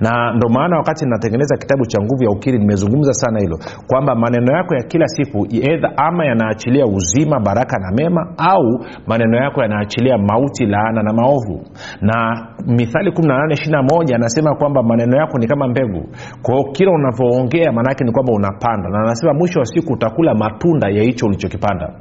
Na 0.00 0.32
ndo 0.36 0.48
maana 0.48 0.76
wakati 0.76 1.06
natengeneza 1.06 1.56
kitabu 1.56 1.86
cha 1.86 2.02
nguvu 2.02 2.22
ya 2.24 2.30
ukiri 2.30 2.58
nimezungumza 2.58 3.12
sana 3.12 3.40
hilo 3.40 3.58
kwamba 3.86 4.14
maneno 4.14 4.56
yako 4.56 4.74
ya 4.74 4.82
kila 4.82 5.06
siku 5.08 5.46
edha 5.50 5.92
ama 5.96 6.24
yanaachilia 6.26 6.86
uzima 6.86 7.40
baraka 7.40 7.78
na 7.78 7.90
mema 7.96 8.34
au 8.38 8.84
maneno 9.06 9.36
yako 9.36 9.62
yanaachilia 9.62 10.18
mauti 10.18 10.66
laana 10.66 11.02
na 11.02 11.12
maovu. 11.12 11.62
Na 12.00 12.46
mithali 12.66 13.10
1821 13.10 14.14
anasema 14.14 14.54
kwamba 14.54 14.82
maneno 14.82 15.16
yako 15.16 15.38
ni 15.38 15.46
kama 15.46 15.68
mbegu. 15.68 16.02
Kwao 16.42 16.64
kila 16.72 16.90
unavyoongea 16.92 17.72
maanaake 17.72 18.04
ni 18.04 18.12
kwamba 18.12 18.32
unapanda. 18.32 18.88
Na 18.88 18.98
anasema 18.98 19.34
mwisho 19.34 19.58
wa 19.60 19.66
siku 19.66 19.92
utakula 19.92 20.34
matunda 20.34 20.88
ya 20.88 21.02
hicho 21.02 21.26
ulichokipanda. 21.26 21.92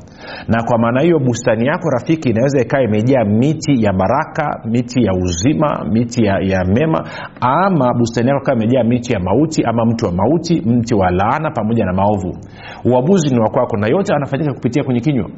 Na 0.47 0.63
kwa 0.63 0.77
maana 0.77 1.01
hiyo 1.01 1.19
bustani 1.19 1.67
yako 1.67 1.89
rafiki 1.89 2.29
inaweza 2.29 2.61
ikawa 2.61 2.83
imejaa 2.83 3.23
miti 3.25 3.83
ya 3.83 3.93
baraka 3.93 4.61
miti 4.65 5.03
ya 5.03 5.13
uzima 5.13 5.85
miti 5.91 6.25
ya, 6.25 6.39
ya 6.41 6.65
mema 6.65 7.03
ama 7.41 7.93
bustani 7.93 8.29
yako 8.29 8.45
kama 8.45 8.63
imejaa 8.63 8.83
miti 8.83 9.13
ya 9.13 9.19
mauti 9.19 9.63
ama 9.63 9.85
mti 9.85 10.05
wa 10.05 10.11
mauti 10.11 10.61
mti 10.65 10.95
wa 10.95 11.11
laana 11.11 11.51
pamoja 11.51 11.85
na 11.85 11.93
maovu. 11.93 12.37
Uabuzi 12.85 13.33
ni 13.35 13.39
wakwako 13.39 13.77
na 13.77 13.87
yote 13.87 14.13
anafanyika 14.15 14.53
kupitia 14.53 14.83
kwenye 14.83 14.99
kinywa 14.99 15.29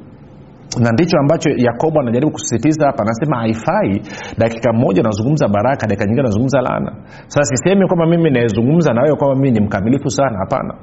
na 0.80 0.92
ndicho 0.92 1.18
ambacho 1.20 1.50
yakobo 1.58 2.00
anajaribu 2.00 2.32
kusisitiza 2.32 2.86
hapa 2.86 3.04
anasema 3.04 3.38
haifai 3.38 4.02
dakika 4.38 4.74
moja 4.74 5.02
unazungumza 5.02 5.48
baraka 5.48 5.88
dakika 5.88 6.06
nyingine 6.06 6.22
unazungumza 6.22 6.62
laana. 6.62 6.92
Sasa 7.28 7.56
sisemi 7.56 7.88
kwamba 7.88 8.06
mimi 8.06 8.30
naezungumza 8.30 8.94
na 8.94 9.02
wewe 9.02 9.16
kwamba 9.16 9.36
mimi 9.36 9.52
ni 9.52 9.60
mkamilifu 9.66 10.10
sana 10.10 10.38
hapana. 10.40 10.74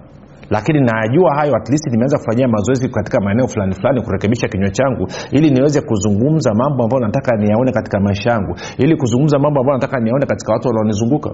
Lakini 0.51 0.81
najua 0.81 1.35
hayo 1.35 1.53
at 1.57 1.69
least 1.69 1.87
nimeanza 1.91 2.19
kufanyia 2.19 2.49
mazoezi 2.49 2.89
katika 2.89 3.21
maeneo 3.21 3.47
fulani 3.49 3.75
fulani 3.75 4.03
kurekebisha 4.03 4.49
kinywa 4.49 4.71
changu 4.71 5.07
ili 5.31 5.51
niweze 5.51 5.81
kuzungumza 5.81 6.55
mambo 6.55 6.85
ambayo 6.85 7.03
nataka 7.07 7.37
niyaone 7.37 7.73
katika 7.73 8.01
maisha 8.01 8.31
yangu 8.31 8.57
ili 8.79 8.97
kuzungumza 8.97 9.39
mambo 9.39 9.61
ambayo 9.61 9.79
nataka 9.79 10.01
niyaone 10.01 10.27
katika 10.27 10.53
watu 10.53 10.69
wanaonizunguka 10.69 11.31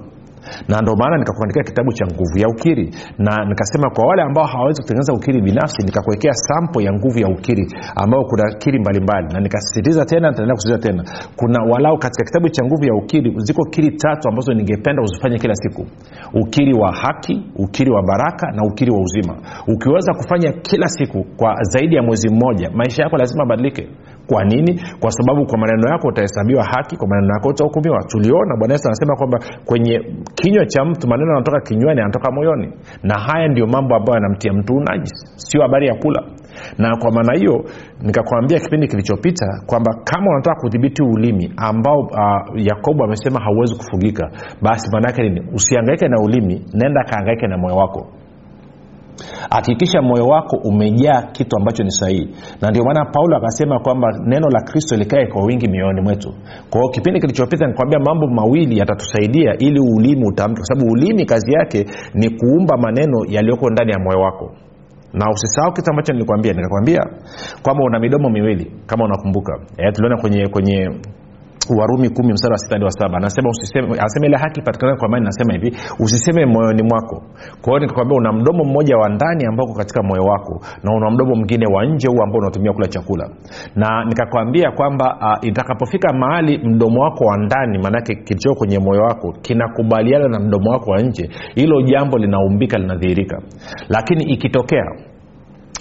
na 0.68 0.80
ndio 0.82 0.96
maana 0.96 1.16
nikakuandikia 1.18 1.62
kitabu 1.62 1.92
cha 1.92 2.06
nguvu 2.06 2.38
ya 2.38 2.48
ukiri. 2.48 2.94
Na 3.18 3.44
nikasema 3.44 3.90
kwa 3.90 4.06
wale 4.08 4.22
ambao 4.22 4.46
hawawezi 4.46 4.82
kutengeneza 4.82 5.12
ukiri 5.12 5.42
binafsi 5.42 5.82
nikakuwekea 5.86 6.32
sampo 6.32 6.80
ya 6.80 6.92
nguvu 6.92 7.18
ya 7.18 7.28
ukiri 7.28 7.66
ambayo 7.96 8.24
kuna 8.24 8.54
kiri 8.58 8.78
mbalimbali. 8.80 9.26
Na 9.34 9.40
nikasisitiza 9.40 10.04
tena 10.04 10.28
nitaendelea 10.30 10.54
kusisitiza 10.54 10.88
tena. 10.88 11.02
Kuna 11.36 11.58
walau 11.72 11.98
katika 11.98 12.24
kitabu 12.24 12.48
cha 12.48 12.64
nguvu 12.64 12.84
ya 12.84 12.94
ukiri 12.94 13.34
ziko 13.36 13.64
kiri 13.64 13.90
tatu 13.90 14.28
ambazo 14.28 14.54
ningependa 14.54 15.02
uzifanye 15.02 15.38
kila 15.38 15.54
siku. 15.54 15.86
Ukiri 16.34 16.74
wa 16.74 16.92
haki 16.92 17.42
ukiri 17.56 17.90
wa 17.90 18.02
baraka 18.02 18.46
na 18.52 18.62
ukiri 18.64 18.90
wa 18.90 19.00
uzima. 19.00 19.34
Ukiweza 19.68 20.12
kufanya 20.14 20.52
kila 20.52 20.88
siku 20.88 21.24
kwa 21.36 21.54
zaidi 21.62 21.96
ya 21.96 22.02
mwezi 22.02 22.28
mmoja 22.28 22.70
maisha 22.70 23.02
yako 23.02 23.16
lazima 23.16 23.42
abadilike 23.42 23.88
kwa 24.26 24.44
nini? 24.44 24.80
Kwa 25.00 25.10
sababu 25.10 25.46
kwa 25.46 25.58
maneno 25.58 25.88
yako 25.92 26.08
utahesabiwa 26.08 26.64
haki 26.64 26.96
kwa 26.96 27.08
maneno 27.08 27.34
yako 27.34 27.48
utahukumiwa. 27.48 27.98
Tuliona 28.08 28.56
bwana 28.58 28.74
yesu 28.74 28.88
anasema 28.88 29.16
kwamba 29.16 29.38
kwenye 29.64 30.00
kinywa 30.34 30.66
cha 30.66 30.84
mtu 30.84 31.08
maneno 31.08 31.30
yanatoka 31.32 31.60
kinywani 31.60 32.00
yanatoka 32.00 32.30
moyoni. 32.32 32.72
Na 33.02 33.14
haya 33.18 33.48
ndio 33.48 33.66
mambo 33.66 33.96
ambayo 33.96 34.14
yanamtia 34.14 34.52
mtu 34.52 34.74
unajisi. 34.74 35.26
Sio 35.36 35.62
habari 35.62 35.86
ya 35.86 35.94
kula. 35.94 36.22
Na 36.78 36.96
kwa 36.96 37.12
maana 37.12 37.38
hiyo 37.38 37.64
nikakwambia 38.02 38.60
kipindi 38.60 38.88
kilichopita 38.88 39.46
kwamba 39.66 39.94
kama 40.04 40.30
unataka 40.30 40.60
kudhibiti 40.60 41.02
ulimi 41.02 41.52
ambao 41.56 41.98
uh, 41.98 42.60
yakobo 42.66 43.04
amesema 43.04 43.40
hauwezi 43.40 43.74
kufugika 43.74 44.30
basi 44.62 44.90
maanaake 44.92 45.22
nini? 45.22 45.42
Usiangaike 45.54 46.08
na 46.08 46.16
ulimi 46.24 46.64
nenda 46.74 47.04
kaangaike 47.04 47.46
na 47.46 47.58
moyo 47.58 47.76
wako 47.76 48.06
hakikisha 49.50 50.02
moyo 50.02 50.26
wako 50.26 50.56
umejaa 50.64 51.22
kitu 51.32 51.56
ambacho 51.56 51.82
ni 51.84 51.90
sahihi. 51.90 52.28
Na 52.60 52.70
ndio 52.70 52.84
maana 52.84 53.04
paulo 53.04 53.36
akasema 53.36 53.78
kwamba 53.80 54.08
neno 54.26 54.48
la 54.50 54.60
kristo 54.60 54.96
likae 54.96 55.26
kwa 55.26 55.44
wingi 55.44 55.68
mioyoni 55.68 56.00
mwetu. 56.00 56.28
Kwa 56.70 56.80
hiyo 56.80 56.92
kipindi 56.92 57.20
kilichopita 57.20 57.66
nikwambia 57.66 57.98
mambo 57.98 58.26
mawili 58.26 58.78
yatatusaidia 58.78 59.56
ili 59.58 59.80
ulimi 59.80 60.22
utamke. 60.26 60.56
Kwa 60.56 60.64
sababu 60.66 60.86
ulimi 60.92 61.24
kazi 61.26 61.52
yake 61.52 61.86
ni 62.14 62.30
kuumba 62.30 62.76
maneno 62.76 63.18
yaliyoko 63.28 63.70
ndani 63.70 63.92
ya 63.92 63.98
moyo 63.98 64.18
wako. 64.20 64.50
Na 65.12 65.30
usisahau 65.30 65.72
kitu 65.72 65.90
ambacho 65.90 66.12
nilikwambia. 66.12 66.52
Nikakwambia 66.52 67.00
kwamba 67.62 67.84
una 67.84 67.98
midomo 68.00 68.30
miwili 68.30 68.72
kama 68.86 69.04
unakumbuka. 69.04 69.52
E, 69.76 69.92
tuliona 69.92 70.16
kwenye 70.20 70.48
kwenye 70.48 70.90
warumi 71.78 72.08
kumi 72.10 72.32
mstari 72.32 72.52
wa 72.52 72.58
sita 72.58 72.74
hadi 72.74 72.84
wa 72.84 72.90
saba. 72.90 73.16
Anasema 73.16 73.48
anasema 73.98 74.26
ile 74.26 74.36
haki 74.36 74.62
patikana 74.62 74.96
kwa 74.96 75.06
amani 75.08 75.24
nasema 75.24 75.52
hivi 75.52 75.76
usiseme 76.00 76.46
moyoni 76.46 76.82
mwako. 76.82 77.22
Kwa 77.62 77.68
hiyo 77.72 77.78
nikakwambia 77.78 78.16
una 78.18 78.32
mdomo 78.32 78.64
mmoja 78.64 78.96
wa 78.96 79.08
ndani 79.08 79.44
ambao 79.46 79.66
katika 79.76 80.02
moyo 80.02 80.22
wako 80.22 80.60
na 80.82 80.92
una 80.96 81.10
mdomo 81.10 81.34
mwingine 81.34 81.66
wa 81.74 81.84
nje 81.86 82.08
huu 82.08 82.22
ambao 82.22 82.38
unatumia 82.38 82.72
kula 82.72 82.88
chakula. 82.88 83.28
Na 83.76 84.04
nikakwambia 84.04 84.70
kwamba 84.70 85.16
uh, 85.20 85.48
itakapofika 85.48 86.12
mahali 86.12 86.58
mdomo 86.58 87.00
wako 87.02 87.24
wa 87.24 87.36
ndani 87.36 87.78
maanake 87.78 88.14
kilichoko 88.14 88.54
kwenye 88.58 88.78
moyo 88.78 89.02
wako 89.02 89.32
kinakubaliana 89.42 90.28
na 90.28 90.38
mdomo 90.40 90.70
wako 90.70 90.90
wa 90.90 91.00
nje 91.02 91.30
hilo 91.54 91.82
jambo 91.82 92.18
linaumbika 92.18 92.78
linadhihirika. 92.78 93.42
Lakini 93.88 94.24
ikitokea 94.24 94.84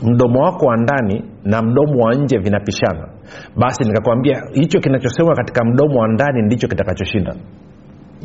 mdomo 0.04 0.40
wako 0.44 0.66
wa 0.66 0.78
ndani 0.78 1.24
na 1.44 1.62
mdomo 1.62 2.04
wa 2.06 2.14
nje 2.16 2.38
vinapishana 2.38 3.08
basi 3.56 3.84
nikakwambia 3.84 4.42
hicho 4.54 4.80
kinachosemwa 4.80 5.36
katika 5.36 5.66
mdomo 5.66 6.00
wa 6.00 6.08
ndani 6.08 6.42
ndicho 6.42 6.68
kitakachoshinda 6.68 7.36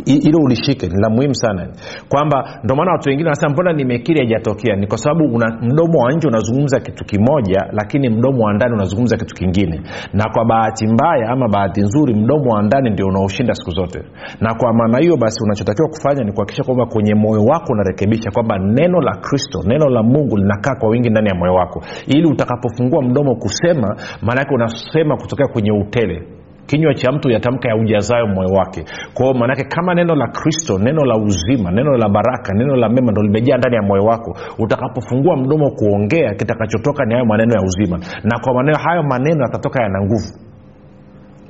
hilo 0.04 0.38
ulishike 0.44 0.86
ni 0.86 1.02
la 1.02 1.10
muhimu 1.10 1.34
sana. 1.34 1.68
Kwamba 2.08 2.60
ndio 2.64 2.76
maana 2.76 2.92
watu 2.92 3.08
wengine 3.08 3.28
wanasema 3.28 3.52
mbona 3.52 3.72
nimekiri 3.72 4.18
haijatokea? 4.20 4.76
Ni 4.76 4.86
kwa 4.86 4.98
sababu 4.98 5.24
mdomo 5.62 5.98
wa 5.98 6.12
nje 6.12 6.28
unazungumza 6.28 6.80
kitu 6.80 7.04
kimoja 7.04 7.60
lakini 7.72 8.08
mdomo 8.08 8.44
wa 8.44 8.52
ndani 8.54 8.72
unazungumza 8.74 9.16
kitu 9.16 9.34
kingine. 9.34 9.80
Na 10.12 10.24
kwa 10.32 10.44
bahati 10.44 10.86
mbaya 10.86 11.28
ama 11.28 11.48
bahati 11.48 11.80
nzuri 11.80 12.14
mdomo 12.14 12.50
wa 12.54 12.62
ndani 12.62 12.90
ndio 12.90 13.06
unaoshinda 13.06 13.54
siku 13.54 13.70
zote. 13.70 14.02
Na 14.40 14.54
kwa 14.54 14.72
maana 14.72 14.98
hiyo 14.98 15.16
basi 15.16 15.44
unachotakiwa 15.44 15.88
kufanya 15.88 16.24
ni 16.24 16.32
kuhakikisha 16.32 16.64
kwamba 16.64 16.86
kwenye 16.86 17.14
moyo 17.14 17.42
wako 17.44 17.72
unarekebisha 17.72 18.30
kwamba 18.30 18.58
neno 18.58 19.00
la 19.00 19.12
kristo 19.16 19.62
neno 19.66 19.88
la 19.88 20.02
mungu 20.02 20.36
linakaa 20.36 20.74
kwa 20.80 20.88
wingi 20.88 21.10
ndani 21.10 21.28
ya 21.28 21.34
moyo 21.34 21.54
wako. 21.54 21.82
Ili 22.06 22.26
utakapofungua 22.26 23.02
mdomo 23.02 23.34
kusema 23.36 23.96
maanake 24.22 24.54
unasema 24.54 25.16
kutokea 25.16 25.46
kwenye 25.46 25.72
utele 25.72 26.22
kinywa 26.68 26.94
cha 26.94 27.12
mtu 27.12 27.30
yatamka 27.30 27.68
ya 27.68 27.76
ujazayo 27.76 28.26
moyo 28.26 28.48
wake. 28.58 28.84
Kwao 29.14 29.34
maanake 29.34 29.64
kama 29.64 29.94
neno 29.94 30.14
la 30.14 30.26
kristo 30.28 30.78
neno 30.78 31.04
la 31.04 31.16
uzima 31.16 31.70
neno 31.70 31.96
la 31.96 32.08
baraka 32.08 32.54
neno 32.54 32.76
la 32.76 32.88
mema 32.88 33.12
ndo 33.12 33.22
limejaa 33.22 33.56
ndani 33.56 33.76
ya 33.76 33.82
moyo 33.82 34.02
wako 34.04 34.36
utakapofungua 34.58 35.36
mdomo 35.36 35.70
kuongea 35.70 36.34
kitakachotoka 36.34 37.04
ni 37.04 37.14
hayo 37.14 37.26
maneno 37.26 37.52
ya 37.54 37.62
uzima. 37.62 37.98
Na 38.24 38.38
kwa 38.38 38.54
maneno 38.54 38.78
hayo 38.84 39.02
maneno 39.02 39.42
yatatoka 39.42 39.82
yana 39.82 40.00
nguvu 40.04 40.47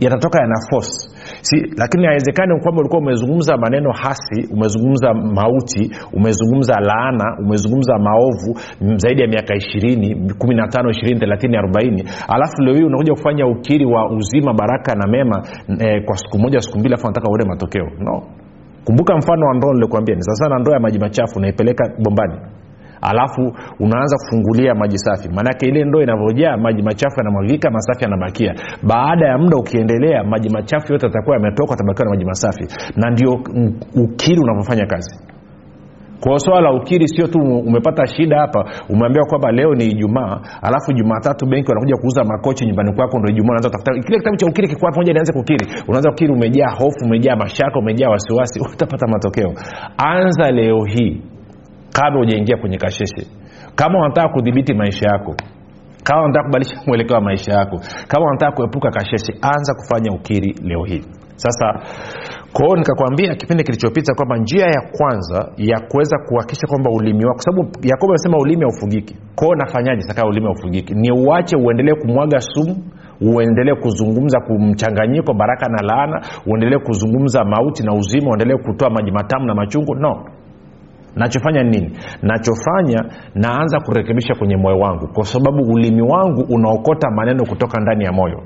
yatatoka 0.00 0.40
yana 0.40 0.54
force. 0.70 1.10
Si 1.42 1.56
lakini 1.76 2.04
haiwezekani 2.06 2.60
kwamba 2.60 2.80
ulikuwa 2.80 3.00
umezungumza 3.00 3.56
maneno 3.56 3.92
hasi 3.92 4.48
umezungumza 4.52 5.14
mauti 5.14 5.90
umezungumza 6.12 6.80
laana 6.80 7.36
umezungumza 7.40 7.98
maovu 7.98 8.58
zaidi 8.96 9.22
ya 9.22 9.28
miaka 9.28 9.54
ishirini 9.56 10.32
kumi 10.38 10.54
na 10.54 10.68
tano 10.68 10.90
ishirini 10.90 11.20
thelathini 11.20 11.56
arobaini. 11.56 12.04
Alafu 12.28 12.62
leo 12.62 12.74
hii 12.74 12.82
unakuja 12.84 13.12
kufanya 13.12 13.46
ukiri 13.46 13.86
wa 13.86 14.10
uzima 14.10 14.54
baraka 14.54 14.94
na 14.94 15.06
mema 15.06 15.42
eh, 15.80 16.04
kwa 16.04 16.16
siku 16.16 16.38
moja 16.38 16.60
siku 16.60 16.78
mbili 16.78 16.94
alafu 16.94 17.06
nataka 17.06 17.28
uone 17.30 17.44
matokeo. 17.44 17.86
No. 17.98 18.22
Kumbuka 18.84 19.16
mfano 19.16 19.46
wa 19.46 19.54
ndoo 19.54 19.72
nilikuambia 19.72 20.14
ni 20.14 20.22
sasa 20.22 20.48
na 20.48 20.58
ndoo 20.58 20.72
ya 20.72 20.80
maji 20.80 20.98
machafu 20.98 21.38
unaipeleka 21.38 21.90
bombani 22.04 22.34
alafu 23.02 23.42
unaanza 23.80 24.16
kufungulia 24.16 24.74
maji 24.74 24.98
safi. 24.98 25.28
Maanake 25.28 25.66
ile 25.66 25.84
ndoo 25.84 26.02
inavyojaa 26.02 26.56
maji 26.56 26.82
machafu 26.82 27.18
yanamwagika 27.20 27.70
masafi 27.70 28.04
yanabakia. 28.04 28.54
Baada 28.82 29.26
ya 29.28 29.38
muda 29.38 29.56
ukiendelea 29.56 30.24
maji 30.24 30.48
machafu 30.50 30.92
yote 30.92 31.06
yatakuwa 31.06 31.36
yametoka 31.36 31.74
atabakiwa 31.74 32.04
na 32.04 32.10
maji 32.10 32.24
masafi. 32.24 32.64
Na 32.96 33.10
ndio 33.10 33.32
ukiri 33.94 34.40
unavyofanya 34.40 34.86
kazi. 34.86 35.28
Kwa 36.20 36.38
swala 36.38 36.60
la 36.60 36.72
ukiri 36.72 37.08
sio 37.08 37.26
tu 37.26 37.38
umepata 37.38 38.06
shida 38.06 38.40
hapa 38.40 38.64
umeambiwa 38.88 39.26
kwamba 39.26 39.52
leo 39.52 39.74
ni 39.74 39.84
ijumaa 39.84 40.40
alafu 40.62 40.92
jumatatu 40.92 41.46
benki 41.46 41.68
wanakuja 41.70 41.96
kuuza 41.96 42.24
makochi 42.24 42.66
nyumbani 42.66 42.92
kwako 42.94 43.18
ndo 43.18 43.28
ijumaa 43.30 43.48
unaanza 43.50 43.70
kutafuta 43.70 44.02
kile 44.06 44.18
kitabu 44.18 44.36
cha 44.36 44.46
ukiri 44.46 44.68
kikuwa 44.68 44.90
pamoja 44.90 45.12
nianze 45.12 45.32
kukiri. 45.32 45.66
Unaanza 45.88 46.10
kukiri 46.10 46.32
umejaa 46.32 46.70
hofu 46.78 47.04
umejaa 47.04 47.36
mashaka 47.36 47.78
umejaa 47.78 48.08
wasiwasi 48.08 48.60
utapata 48.74 49.06
matokeo. 49.06 49.52
Anza 49.96 50.50
leo 50.50 50.84
hii 50.84 51.22
kabla 51.98 52.20
hujaingia 52.20 52.56
kwenye 52.56 52.78
kasheshe. 52.78 53.26
Kama 53.74 53.98
unataka 53.98 54.28
kudhibiti 54.28 54.74
maisha 54.74 55.06
yako 55.12 55.34
kama 56.04 56.22
unataka 56.24 56.44
kubadilisha 56.44 56.80
mwelekeo 56.86 57.14
wa 57.16 57.22
maisha 57.22 57.52
yako 57.52 57.76
kama 58.08 58.26
unataka 58.26 58.52
kuepuka 58.56 58.90
kasheshe 58.90 59.32
anza 59.42 59.74
kufanya 59.74 60.12
ukiri 60.12 60.54
leo 60.62 60.84
hii. 60.84 61.02
Sasa 61.36 61.66
kwao 62.52 62.76
nikakwambia 62.76 63.34
kipindi 63.34 63.64
kilichopita 63.64 64.14
kwamba 64.14 64.36
njia 64.36 64.66
ya 64.66 64.82
kwanza 64.98 65.52
ya 65.56 65.80
kuweza 65.80 66.18
kuhakikisha 66.28 66.66
kwamba 66.66 66.90
ulimi 66.90 67.24
wako 67.24 67.38
sababu 67.40 67.68
yakobo 67.82 68.12
amesema 68.12 68.38
ulimi 68.38 68.62
haufugiki. 68.62 69.16
Kwao 69.34 69.54
nafanyaje 69.54 70.02
sakaa 70.02 70.26
ulimi 70.28 70.46
haufugiki? 70.46 70.94
Ni 70.94 71.10
uache 71.12 71.56
uendelee 71.56 71.94
kumwaga 71.94 72.40
sumu 72.40 72.76
uendelee 73.20 73.74
kuzungumza 73.74 74.40
kumchanganyiko 74.40 75.34
baraka 75.34 75.66
na 75.68 75.82
laana 75.82 76.20
uendelee 76.46 76.78
kuzungumza 76.78 77.44
mauti 77.44 77.82
na 77.82 77.92
uzima 77.94 78.30
uendelee 78.30 78.56
kutoa 78.56 78.90
maji 78.90 79.10
matamu 79.10 79.46
na 79.46 79.54
machungu. 79.54 79.94
No 79.94 80.24
nachofanya 81.16 81.62
nini? 81.62 81.98
Nachofanya 82.22 83.04
naanza 83.34 83.80
kurekebisha 83.80 84.34
kwenye 84.34 84.56
moyo 84.56 84.78
wangu 84.78 85.08
kwa 85.08 85.24
sababu 85.24 85.62
ulimi 85.72 86.02
wangu 86.02 86.44
unaokota 86.50 87.10
maneno 87.10 87.46
kutoka 87.46 87.80
ndani 87.80 88.04
ya 88.04 88.12
moyo. 88.12 88.42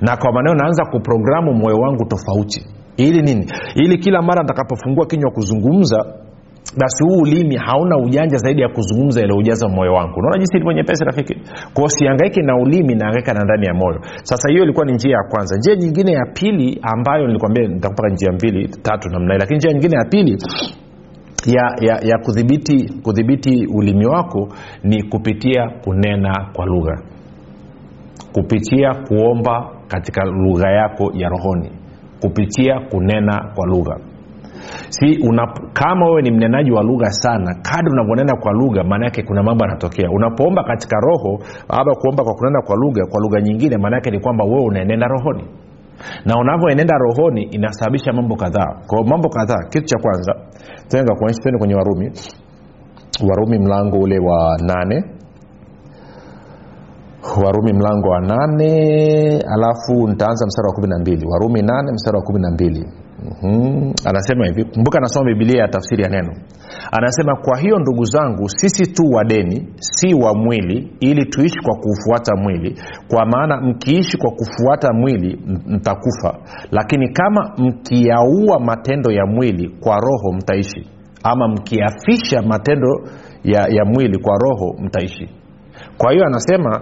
Na 0.00 0.16
kwa 0.16 0.32
maneno 0.32 0.54
naanza 0.54 0.84
kuprogramu 0.84 1.54
moyo 1.54 1.76
wangu 1.76 2.04
tofauti. 2.04 2.66
Ili 2.96 3.22
nini? 3.22 3.46
Ili 3.74 3.98
kila 3.98 4.22
mara 4.22 4.42
nitakapofungua 4.42 5.06
kinywa 5.06 5.30
kuzungumza 5.30 6.04
basi 6.80 7.04
huu 7.04 7.20
ulimi 7.22 7.56
hauna 7.56 7.96
ujanja 7.96 8.36
zaidi 8.36 8.62
ya 8.62 8.68
kuzungumza 8.68 9.20
ile 9.20 9.34
moyo 9.68 9.92
wangu. 9.92 10.14
Unaona 10.18 10.38
jinsi 10.38 10.56
ilivyo 10.56 10.72
nyepesi 10.72 11.04
rafiki? 11.04 11.34
Kwao 11.74 11.88
siangaiki 11.88 12.40
na 12.42 12.56
ulimi 12.56 12.94
naangaika 12.94 13.34
na 13.34 13.44
ndani 13.44 13.66
ya 13.66 13.74
moyo. 13.74 14.00
Sasa 14.22 14.48
hiyo 14.50 14.62
ilikuwa 14.62 14.86
ni 14.86 14.92
njia 14.92 15.12
ya 15.16 15.22
kwanza. 15.30 15.56
Njia 15.56 15.76
nyingine 15.76 16.12
ya 16.12 16.26
pili 16.34 16.78
ambayo 16.82 17.26
nilikwambia 17.26 17.68
nitakupaka 17.68 18.08
njia 18.08 18.32
mbili 18.32 18.68
tatu 18.68 19.08
namna 19.08 19.34
lakini 19.38 19.56
njia 19.56 19.72
nyingine 19.72 19.96
ya 19.96 20.04
pili 20.10 20.36
ya, 21.46 21.76
ya, 21.80 21.98
ya 22.02 22.18
kudhibiti 22.18 22.92
kudhibiti 23.02 23.66
ulimi 23.74 24.06
wako 24.06 24.48
ni 24.84 25.02
kupitia 25.02 25.68
kunena 25.84 26.50
kwa 26.52 26.66
lugha. 26.66 27.02
Kupitia 28.32 28.94
kuomba 28.94 29.70
katika 29.88 30.24
lugha 30.24 30.70
yako 30.70 31.10
ya 31.14 31.28
rohoni. 31.28 31.70
Kupitia 32.20 32.80
kunena 32.80 33.52
kwa 33.54 33.66
lugha. 33.66 33.96
Si 34.88 35.18
una, 35.28 35.46
kama 35.72 36.06
wewe 36.06 36.22
ni 36.22 36.30
mnenaji 36.30 36.70
wa 36.72 36.82
lugha 36.82 37.10
sana 37.10 37.54
kadi 37.62 37.90
unavyonena 37.90 38.36
kwa 38.36 38.52
lugha 38.52 38.84
maana 38.84 39.04
yake 39.04 39.22
kuna 39.22 39.42
mambo 39.42 39.64
yanatokea. 39.64 40.10
Unapoomba 40.10 40.64
katika 40.64 40.96
roho 41.00 41.38
ama 41.68 41.94
kuomba 41.94 42.24
kwa 42.24 42.34
kunena 42.34 42.62
kwa 42.62 42.76
lugha 42.76 43.06
kwa 43.10 43.20
lugha 43.20 43.40
nyingine 43.40 43.76
maana 43.78 43.96
yake 43.96 44.10
ni 44.10 44.20
kwamba 44.20 44.44
wewe 44.44 44.64
unaenenda 44.64 45.06
rohoni 45.06 45.44
na 46.24 46.34
unavyoenenda 46.40 46.94
rohoni 46.98 47.42
inasababisha 47.42 48.12
mambo 48.12 48.36
kadhaa. 48.36 48.80
Kwao 48.86 49.04
mambo 49.04 49.28
kadhaa 49.28 49.68
kitu 49.70 49.84
cha 49.86 49.98
kwanza 50.02 50.32
tena 50.88 51.14
kuonyesha 51.14 51.58
kwenye 51.58 51.74
warumi. 51.74 52.10
Warumi 53.28 53.58
mlango 53.58 53.98
ule 53.98 54.18
wa 54.18 54.56
nane. 54.62 55.04
Warumi 57.44 57.72
mlango 57.72 58.08
wa 58.08 58.20
nane 58.20 58.70
alafu 59.54 60.08
nitaanza 60.08 60.46
mstari 60.46 60.66
wa 60.68 60.74
kumi 60.74 60.88
na 60.88 60.98
mbili. 60.98 61.26
Warumi 61.26 61.62
nane 61.62 61.92
mstari 61.92 62.16
wa 62.16 62.22
kumi 62.22 62.40
na 62.40 62.50
mbili 62.50 62.86
mm-hmm. 63.26 63.92
anasema 64.04 64.46
hivi 64.46 64.64
kumbuka 64.64 64.98
anasoma 64.98 65.26
bibilia 65.26 65.62
ya 65.62 65.68
tafsiri 65.68 66.02
ya 66.02 66.08
neno. 66.08 66.32
Anasema 66.92 67.36
kwa 67.36 67.58
hiyo 67.58 67.78
ndugu 67.78 68.04
zangu 68.04 68.48
sisi 68.48 68.92
tu 68.92 69.02
wadeni 69.12 69.68
si 69.78 70.14
wa 70.14 70.34
mwili 70.34 70.92
ili 71.00 71.24
tuishi 71.24 71.58
kwa 71.62 71.74
kuufuata 71.76 72.36
mwili. 72.36 72.78
Kwa 73.08 73.26
maana 73.26 73.60
mkiishi 73.60 74.16
kwa 74.18 74.30
kufuata 74.30 74.92
mwili 74.92 75.40
mtakufa. 75.66 76.38
Lakini 76.70 77.08
kama 77.12 77.52
mkiyaua 77.58 78.60
matendo 78.60 79.12
ya 79.12 79.26
mwili 79.26 79.68
kwa 79.80 79.96
roho 79.96 80.32
mtaishi. 80.32 80.90
Ama 81.22 81.48
mkiafisha 81.48 82.42
matendo 82.42 82.88
ya, 83.44 83.66
ya 83.70 83.84
mwili 83.84 84.18
kwa 84.18 84.38
roho 84.38 84.76
mtaishi. 84.82 85.28
Kwa 85.98 86.12
hiyo 86.12 86.24
anasema 86.26 86.80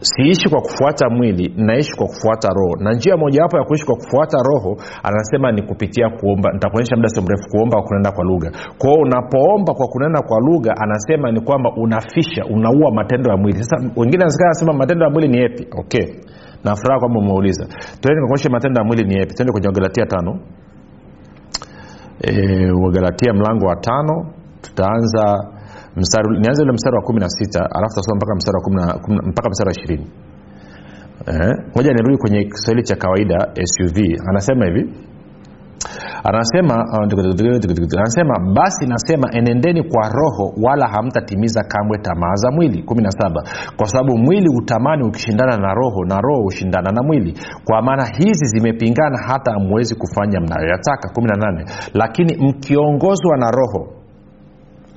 siishi 0.00 0.48
kwa 0.48 0.60
kufuata 0.60 1.10
mwili 1.10 1.54
naishi 1.56 1.92
kwa 1.96 2.06
kufuata 2.06 2.48
roho. 2.48 2.76
Na 2.80 2.92
njia 2.92 3.16
mojawapo 3.16 3.56
ya 3.58 3.64
kuishi 3.64 3.86
kwa 3.86 3.96
kufuata 3.96 4.38
roho 4.48 4.76
anasema 5.02 5.52
ni 5.52 5.62
kupitia 5.62 6.10
kuomba. 6.10 6.52
Nitakuonyesha 6.52 6.96
muda 6.96 7.08
sio 7.08 7.22
mrefu 7.22 7.48
kuomba 7.50 7.76
kwa 7.76 7.86
kunena 7.88 8.12
kwa 8.12 8.24
lugha. 8.24 8.50
Kwao 8.78 8.94
unapoomba 8.94 9.74
kwa 9.74 9.86
kunena 9.88 10.22
kwa 10.22 10.40
lugha 10.40 10.74
anasema 10.76 11.32
ni 11.32 11.40
kwamba 11.40 11.70
unafisha 11.76 12.44
unaua 12.44 12.90
matendo 12.94 13.30
ya 13.30 13.36
mwili. 13.36 13.58
Sasa 13.62 13.76
wengine 13.96 14.24
anasema 14.24 14.72
matendo 14.72 15.04
ya 15.04 15.10
mwili 15.10 15.28
ni 15.28 15.38
yepi 15.38 15.66
okay. 15.78 16.06
Nafuraha 16.64 17.00
kwamba 17.00 17.18
umeuliza. 17.20 17.66
Tuende 18.00 18.48
matendo 18.50 18.80
ya 18.80 18.84
mwili 18.86 19.04
ni 19.04 19.14
yepi 19.14 19.34
tuende 19.34 19.52
kwenye 19.52 19.66
wagalatia 19.66 20.06
tano. 20.06 20.40
E, 22.20 22.70
wagalatia 22.70 23.32
mlango 23.34 23.66
wa 23.66 23.76
tano. 23.76 24.26
Tutaanza 24.60 25.48
nianze 26.40 26.62
ule 26.62 26.72
mstari 26.72 26.96
wa 26.96 27.02
kumi 27.02 27.20
na 27.20 27.28
sita 27.28 27.60
alafu 27.60 27.94
tasoma 27.94 28.16
mpaka 28.16 28.34
mstari 28.34 28.56
wa 28.56 28.62
kumi 29.00 29.18
mpaka 29.30 29.48
mstari 29.50 29.68
wa 29.68 29.74
ishirini. 29.76 30.06
Moja 31.76 31.92
nirudi 31.92 32.16
kwenye 32.18 32.44
kiswahili 32.44 32.82
cha 32.82 32.96
kawaida 32.96 33.38
suv 33.64 33.96
anasema 34.30 34.64
hivi. 34.66 34.94
Anasema 36.24 36.74
uh, 36.74 37.98
anasema 37.98 38.34
basi 38.54 38.86
nasema 38.86 39.28
enendeni 39.32 39.82
kwa 39.82 40.08
roho 40.08 40.54
wala 40.62 40.88
hamtatimiza 40.88 41.62
kamwe 41.62 41.98
tamaa 41.98 42.34
za 42.34 42.50
mwili. 42.50 42.82
17 42.82 43.74
kwa 43.76 43.86
sababu 43.86 44.18
mwili 44.18 44.48
utamani 44.58 45.02
ukishindana 45.08 45.56
na 45.56 45.74
roho 45.74 46.04
na 46.04 46.20
roho 46.20 46.42
hushindana 46.42 46.90
na 46.92 47.02
mwili. 47.02 47.34
Kwa 47.64 47.82
maana 47.82 48.06
hizi 48.06 48.44
zimepingana 48.46 49.18
hata 49.26 49.52
hamwezi 49.52 49.94
kufanya 49.94 50.40
mnayoyataka. 50.40 51.08
18 51.20 51.64
lakini 51.94 52.36
mkiongozwa 52.48 53.36
na 53.36 53.50
roho 53.50 53.97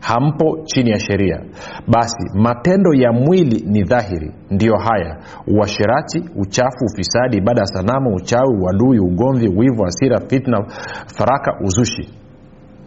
hampo 0.02 0.60
chini 0.66 0.90
ya 0.90 1.00
sheria. 1.00 1.42
Basi 1.88 2.24
matendo 2.36 2.94
ya 2.94 3.12
mwili 3.12 3.64
ni 3.68 3.84
dhahiri. 3.84 4.32
Ndiyo 4.52 4.78
haya. 4.78 5.18
Uasherati 5.48 6.20
uchafu 6.36 6.86
ufisadi 6.94 7.38
ibada 7.38 7.62
ya 7.62 7.66
sanamu 7.68 8.16
uchawi 8.16 8.58
uadui 8.62 9.00
ugomvi 9.00 9.48
wivu 9.48 9.84
hasira 9.84 10.20
fitna 10.30 10.66
faraka 11.18 11.54
uzushi. 11.66 12.10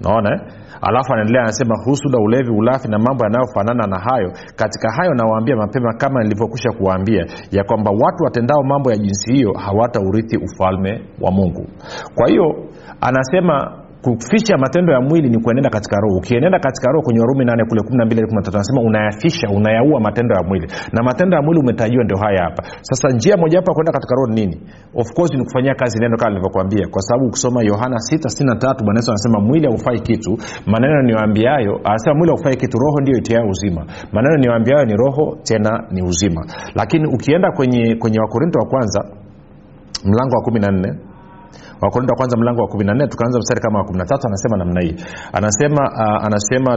Naona 0.00 0.30
eh? 0.34 0.40
alafu 0.82 1.12
anaendelea 1.12 1.42
anasema 1.42 1.74
husuda 1.84 2.18
ulevi 2.18 2.50
ulafi 2.50 2.88
na 2.88 2.98
mambo 2.98 3.24
yanayofanana 3.24 3.86
na 3.86 3.98
hayo. 3.98 4.32
Katika 4.56 4.92
hayo 4.92 5.14
nawaambia 5.14 5.56
mapema 5.56 5.92
kama 5.94 6.22
nilivyokwisha 6.22 6.70
kuwaambia 6.72 7.26
ya 7.50 7.64
kwamba 7.64 7.90
watu 7.90 8.24
watendao 8.24 8.62
mambo 8.62 8.90
ya 8.90 8.96
jinsi 8.96 9.32
hiyo 9.32 9.52
hawataurithi 9.52 10.36
ufalme 10.36 11.02
wa 11.20 11.30
mungu. 11.30 11.66
Kwa 12.14 12.28
hiyo 12.28 12.44
anasema 13.00 13.83
kuficha 14.04 14.54
matendo 14.58 14.92
ya 14.92 15.00
mwili 15.00 15.28
ni 15.30 15.38
kuenenda 15.42 15.70
katika 15.70 15.96
roho. 16.00 16.16
Ukienenda 16.16 16.58
katika 16.58 16.86
roho 16.92 17.02
kwenye 17.06 17.20
warumi 17.20 17.44
nane 17.44 17.64
kule 17.68 17.82
kumi 17.82 17.96
na 17.98 18.04
mbili 18.06 18.20
kumi 18.22 18.36
na 18.36 18.42
tatu 18.42 18.56
anasema 18.56 18.80
unayafisha 18.82 19.46
unayaua 19.56 20.00
matendo 20.00 20.34
ya 20.34 20.42
mwili. 20.48 20.66
Na 20.92 21.02
matendo 21.02 21.36
ya 21.36 21.42
mwili 21.42 21.60
umetajiwa 21.60 22.04
ndio 22.04 22.18
haya 22.24 22.42
hapa. 22.44 22.62
Sasa 22.88 23.08
njia 23.16 23.36
moja 23.36 23.58
hapa 23.58 23.72
kuenda 23.74 23.92
katika 23.92 24.14
roho 24.14 24.26
ni 24.28 24.34
nini? 24.40 24.56
Of 24.94 25.08
course 25.16 25.32
ni 25.38 25.44
kufanyia 25.44 25.74
kazi 25.74 25.98
neno 26.00 26.16
kama 26.16 26.30
nilivyokuambia. 26.30 26.86
Kwa 26.90 27.02
sababu 27.02 27.26
ukisoma 27.26 27.62
yohana 27.62 27.96
663 27.96 28.84
bwana 28.84 28.98
yesu 28.98 29.10
anasema 29.10 29.38
mwili 29.40 29.66
haufai 29.66 30.00
kitu. 30.00 30.32
Maneno 30.66 31.02
niwaambiayo 31.02 31.80
anasema 31.84 32.14
mwili 32.16 32.30
haufai 32.34 32.56
kitu 32.56 32.78
roho 32.78 33.00
ndio 33.00 33.16
itiayo 33.18 33.46
uzima. 33.48 33.82
Maneno 34.12 34.36
niwaambiayo 34.36 34.84
ni 34.84 34.96
roho 34.96 35.38
tena 35.42 35.70
ni 35.90 36.02
uzima. 36.02 36.42
Lakini 36.74 37.06
ukienda 37.14 37.52
kwenye 37.52 37.96
kwenye 37.96 38.18
wakorinto 38.20 38.58
wa 38.58 38.66
kwanza 38.66 39.00
mlango 40.04 40.36
wa 40.36 40.42
kumi 40.42 40.60
na 40.60 40.70
nne 40.70 40.92
wakorinto 41.82 42.12
wa 42.12 42.16
kwanza 42.16 42.36
mlango 42.36 42.60
wa 42.62 42.68
14 42.68 43.08
tukaanza 43.08 43.38
mstari 43.38 43.60
kama 43.60 43.78
wa 43.78 43.84
13 43.84 44.26
anasema 44.26 44.56
namna 44.56 44.80
hii. 44.80 44.94
Anasema 45.32 45.82
uh, 46.00 46.24
anasema 46.26 46.68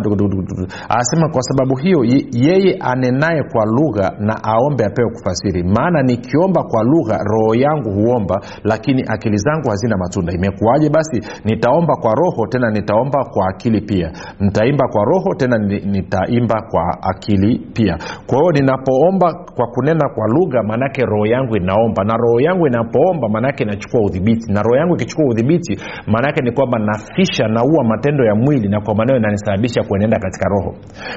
anasema 0.90 1.30
kwa 1.34 1.42
sababu 1.42 1.76
hiyo 1.76 2.00
yeye 2.34 2.78
anenaye 2.80 3.44
kwa 3.52 3.66
lugha 3.66 4.12
na 4.20 4.44
aombe 4.44 4.86
apewe 4.86 5.10
kufasiri. 5.10 5.64
Maana 5.64 6.02
nikiomba 6.04 6.64
kwa 6.64 6.84
lugha 6.84 7.18
roho 7.18 7.56
yangu 7.56 7.90
huomba 7.92 8.42
lakini 8.64 9.04
akili 9.08 9.38
zangu 9.38 9.70
hazina 9.70 9.98
matunda. 9.98 10.34
Imekuwaje 10.34 10.90
basi? 10.90 11.22
Nitaomba 11.46 11.96
kwa 11.96 12.12
roho 12.16 12.48
tena 12.50 12.72
nitaomba 12.72 13.26
kwa 13.26 13.48
akili 13.50 13.82
pia. 13.82 14.12
Nitaimba 14.40 14.88
kwa 14.88 15.04
roho 15.06 15.36
tena 15.38 15.58
nitaimba 15.58 16.62
kwa 16.72 16.84
akili 17.02 17.60
pia. 17.74 17.98
Kwa 18.28 18.38
hiyo 18.40 18.52
ninapoomba 18.52 19.34
kwa 19.56 19.68
kunena 19.68 20.10
kwa 20.16 20.28
lugha 20.28 20.64
maanake 20.64 21.02
roho 21.06 21.26
yangu 21.26 21.56
inaomba. 21.58 22.04
Na 22.04 22.18
roho 22.18 22.40
yangu 22.40 22.68
inapoomba 22.68 23.30
maanake 23.30 23.64
inachukua 23.64 24.02
udhibiti. 24.02 24.54
Na 24.54 24.62
roho 24.62 24.76
yangu 24.88 24.96
ikichukua 24.96 25.26
udhibiti 25.26 25.78
maana 26.08 26.32
ni 26.44 26.52
kwamba 26.52 26.80
nafisha 26.80 27.48
naua 27.48 27.84
matendo 27.84 28.26
ya 28.26 28.36
mwili 28.36 28.70
na 28.70 28.82
kwa 28.82 28.96
maneno 28.96 29.18
inanisababisha 29.20 29.84
kuenenda 29.84 30.20
katika 30.20 30.50
roho. 30.50 30.76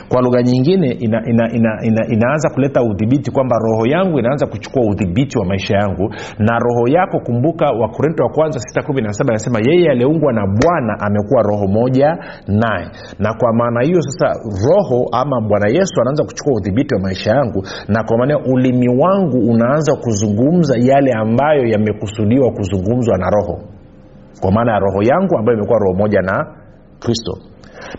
Kwa 0.08 0.22
lugha 0.22 0.42
nyingine 0.42 0.90
ina, 0.92 1.22
ina, 1.26 1.52
ina, 1.52 1.78
ina, 1.82 2.06
inaanza 2.08 2.50
kuleta 2.50 2.82
udhibiti 2.82 3.30
kwamba 3.30 3.56
roho 3.58 3.86
yangu 3.86 4.18
inaanza 4.18 4.46
kuchukua 4.46 4.82
udhibiti 4.90 5.38
wa 5.38 5.44
maisha 5.46 5.76
yangu. 5.76 6.14
Na 6.38 6.58
roho 6.58 6.88
yako 6.88 7.20
kumbuka 7.20 7.66
wakorinto 7.70 8.22
wa 8.24 8.30
kwanza 8.30 8.58
617 8.80 9.28
anasema 9.28 9.58
yeye 9.68 9.90
aliyeungwa 9.90 10.32
na 10.32 10.46
bwana 10.46 10.96
amekuwa 11.00 11.42
roho 11.42 11.66
moja 11.68 12.16
naye. 12.48 12.86
Na 13.18 13.34
kwa 13.34 13.52
maana 13.52 13.80
hiyo 13.82 14.02
sasa 14.02 14.26
roho 14.68 15.08
ama 15.12 15.40
bwana 15.40 15.68
yesu 15.68 16.00
anaanza 16.00 16.24
kuchukua 16.24 16.54
udhibiti 16.56 16.94
wa 16.94 17.00
maisha 17.00 17.30
yangu. 17.30 17.62
Na 17.88 18.04
kwa 18.04 18.18
maana 18.18 18.38
ulimi 18.38 18.88
wangu 18.88 19.38
unaanza 19.50 19.94
kuzungumza 19.96 20.74
yale 20.78 21.12
ambayo 21.12 21.66
yamekusudiwa 21.66 22.50
kuzungumzwa 22.52 23.18
na 23.18 23.30
roho 23.30 23.59
kwa 24.40 24.52
maana 24.52 24.72
ya 24.72 24.78
roho 24.78 25.02
yangu 25.02 25.38
ambayo 25.38 25.58
imekuwa 25.58 25.78
roho 25.78 25.94
moja 25.98 26.20
na 26.22 26.46
kristo 27.00 27.32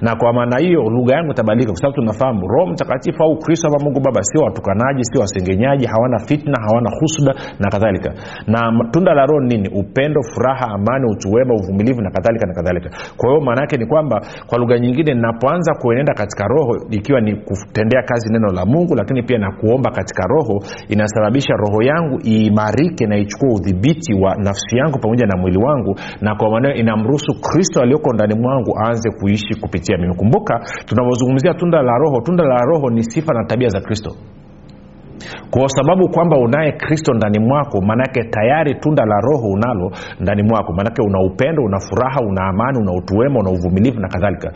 na 0.01 0.15
kwa 0.15 0.33
maana 0.33 0.57
hiyo 0.59 0.81
lugha 0.89 1.15
yangu 1.15 1.31
itabadilika 1.31 1.71
kwa 1.71 1.79
sababu 1.81 1.95
tunafahamu 1.95 2.47
roho 2.47 2.67
mtakatifu 2.71 3.23
au 3.23 3.37
kristo 3.37 3.67
ama 3.67 3.77
mungu 3.85 3.99
baba 3.99 4.23
sio 4.23 4.41
watukanaji 4.41 5.03
sio 5.03 5.21
wasengenyaji 5.21 5.85
hawana 5.85 6.19
fitna 6.19 6.57
hawana 6.67 6.89
husuda 6.99 7.33
na 7.59 7.69
kadhalika. 7.69 8.13
Na 8.47 8.59
tunda 8.91 9.13
la 9.13 9.25
roho 9.25 9.41
nini? 9.41 9.69
Upendo 9.81 10.21
furaha 10.33 10.65
amani 10.67 11.05
utuwema 11.11 11.53
uvumilivu 11.53 12.01
na 12.01 12.11
kadhalika 12.11 12.45
na 12.47 12.53
kadhalika. 12.53 12.89
Kwa 13.17 13.29
hiyo 13.29 13.41
maana 13.41 13.61
yake 13.61 13.77
ni 13.77 13.85
kwamba 13.85 14.21
kwa 14.47 14.57
lugha 14.57 14.79
nyingine 14.79 15.13
napoanza 15.13 15.73
kuenenda 15.81 16.13
katika 16.13 16.43
roho 16.47 16.71
ikiwa 16.89 17.21
ni 17.21 17.35
kutendea 17.35 18.01
kazi 18.03 18.33
neno 18.33 18.47
la 18.47 18.65
mungu 18.65 18.95
lakini 18.95 19.23
pia 19.23 19.37
na 19.37 19.51
kuomba 19.51 19.91
katika 19.91 20.23
roho 20.27 20.59
inasababisha 20.89 21.53
roho 21.53 21.83
yangu 21.83 22.19
iimarike 22.27 23.05
na 23.07 23.17
ichukue 23.17 23.49
udhibiti 23.55 24.13
wa 24.13 24.35
nafsi 24.35 24.77
yangu 24.77 24.99
pamoja 24.99 25.25
na 25.25 25.37
mwili 25.37 25.57
wangu. 25.57 25.95
Na 26.21 26.35
kwa 26.35 26.49
maanao 26.51 26.73
inamruhusu 26.73 27.33
kristo 27.41 27.81
aliyoko 27.81 28.13
ndani 28.13 28.35
mwangu 28.39 28.75
aanze 28.79 29.09
kuishi 29.19 29.55
kupitia. 29.71 29.97
Mimi 29.97 30.15
kumbuka 30.15 30.59
tunavyozungumzia 30.85 31.53
tunda 31.53 31.81
la 31.81 31.97
roho. 31.97 32.21
Tunda 32.21 32.43
la 32.43 32.57
roho 32.65 32.89
ni 32.89 33.03
sifa 33.03 33.33
na 33.33 33.43
tabia 33.45 33.69
za 33.69 33.79
kristo 33.81 34.11
kwa 35.51 35.69
sababu 35.69 36.09
kwamba 36.09 36.37
unaye 36.37 36.71
kristo 36.71 37.13
ndani 37.13 37.39
mwako 37.39 37.81
maanake 37.81 38.23
tayari 38.23 38.75
tunda 38.75 39.05
la 39.05 39.15
roho 39.27 39.47
unalo 39.47 39.91
ndani 40.19 40.43
mwako. 40.43 40.73
Maanake 40.73 41.01
una 41.01 41.19
upendo 41.21 41.63
una 41.63 41.79
furaha 41.79 42.19
una 42.29 42.41
amani 42.47 42.77
una 42.81 42.91
utuwema 42.99 43.39
una 43.39 43.49
uvumilivu 43.51 43.99
na 43.99 44.07
kadhalika. 44.07 44.51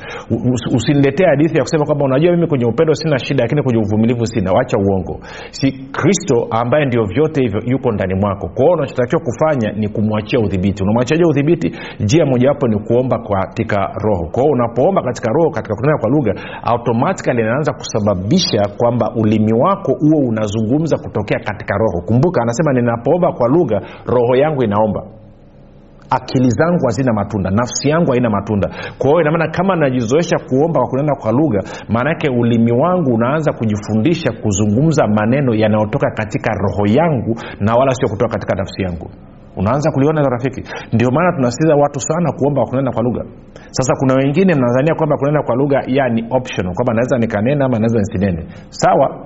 Usiniletee 0.75 1.25
hadithi 1.25 1.57
ya 1.57 1.63
kusema 1.63 1.85
kwamba 1.85 2.05
unajua 2.05 2.31
mimi 2.31 2.47
kwenye 2.47 2.65
upendo 2.65 2.93
sina 2.93 3.19
shida 3.19 3.43
lakini 3.43 3.63
kwenye 3.63 3.79
uvumilivu 3.79 4.25
sina. 4.25 4.51
Wacha 4.51 4.77
uongo. 4.77 5.19
Si 5.51 5.71
kristo 5.71 6.47
ambaye 6.51 6.85
ndio 6.85 7.03
vyote 7.03 7.41
hivyo 7.41 7.61
yuko 7.65 7.91
ndani 7.91 8.13
mwako. 8.15 8.47
Kwao 8.55 8.71
unachotakiwa 8.73 9.21
kufanya 9.21 9.71
ni 9.71 9.87
kumwachia 9.89 10.39
udhibiti. 10.39 10.83
Unamwachiaje 10.83 11.23
udhibiti? 11.25 11.71
Njia 11.99 12.25
mojawapo 12.25 12.67
ni 12.67 12.79
kuomba 12.79 13.17
katika 13.19 13.77
roho. 14.03 14.25
Kwao 14.31 14.47
unapoomba 14.47 15.01
katika 15.01 15.31
roho 15.31 15.49
katika 15.49 15.75
kunena 15.75 15.97
kwa 15.97 16.09
lugha 16.09 16.33
automatikali 16.63 17.41
inaanza 17.41 17.73
kusababisha 17.73 18.61
kwamba 18.77 19.11
ulimi 19.15 19.53
wako 19.53 19.91
huo 19.99 20.19
unazungumza 20.29 20.84
kutokea 20.97 21.39
katika 21.39 21.77
roho. 21.77 22.01
Kumbuka 22.07 22.41
anasema 22.41 22.73
ninapoomba 22.73 23.31
kwa 23.31 23.47
lugha 23.49 23.81
roho 24.05 24.35
yangu 24.35 24.63
inaomba. 24.63 25.03
Akili 26.09 26.49
zangu 26.49 26.85
hazina 26.85 27.13
matunda 27.13 27.51
nafsi 27.51 27.89
yangu 27.89 28.11
haina 28.11 28.29
matunda. 28.29 28.69
Kwa 28.97 29.07
hiyo 29.09 29.21
inamaana 29.21 29.47
kama 29.51 29.75
najizoesha 29.75 30.37
kuomba 30.49 30.79
kwa 30.79 30.89
kunena 30.89 31.15
kwa 31.15 31.31
lugha 31.31 31.59
maanake 31.89 32.29
ulimi 32.29 32.71
wangu 32.71 33.13
unaanza 33.13 33.51
kujifundisha 33.53 34.31
kuzungumza 34.43 35.07
maneno 35.07 35.55
yanayotoka 35.55 36.11
katika 36.11 36.51
roho 36.53 36.85
yangu 36.87 37.35
na 37.59 37.73
wala 37.75 37.91
sio 37.91 38.09
kutoka 38.09 38.31
katika 38.33 38.55
nafsi 38.55 38.81
yangu 38.83 39.09
unaanza 39.57 39.91
kuliona 39.91 40.21
hilo 40.21 40.31
rafiki. 40.31 40.61
Ndio 40.93 41.11
maana 41.11 41.31
tunasitiza 41.35 41.75
watu 41.75 41.99
sana 41.99 42.31
kuomba 42.31 42.65
kunena 42.65 42.91
kwa 42.91 43.03
lugha. 43.03 43.23
Sasa 43.71 43.93
kuna 43.99 44.13
wengine 44.13 44.53
mnadhania 44.55 44.95
kwamba 44.95 45.17
kunena 45.17 45.43
kwa 45.43 45.55
lugha 45.55 45.79
ya 45.87 46.09
ni 46.09 46.21
optional 46.29 46.73
kwamba 46.75 46.93
naweza 46.93 47.17
nikanena 47.17 47.65
ama 47.65 47.77
naweza 47.79 47.99
nisinene 47.99 48.45
sawa 48.69 49.25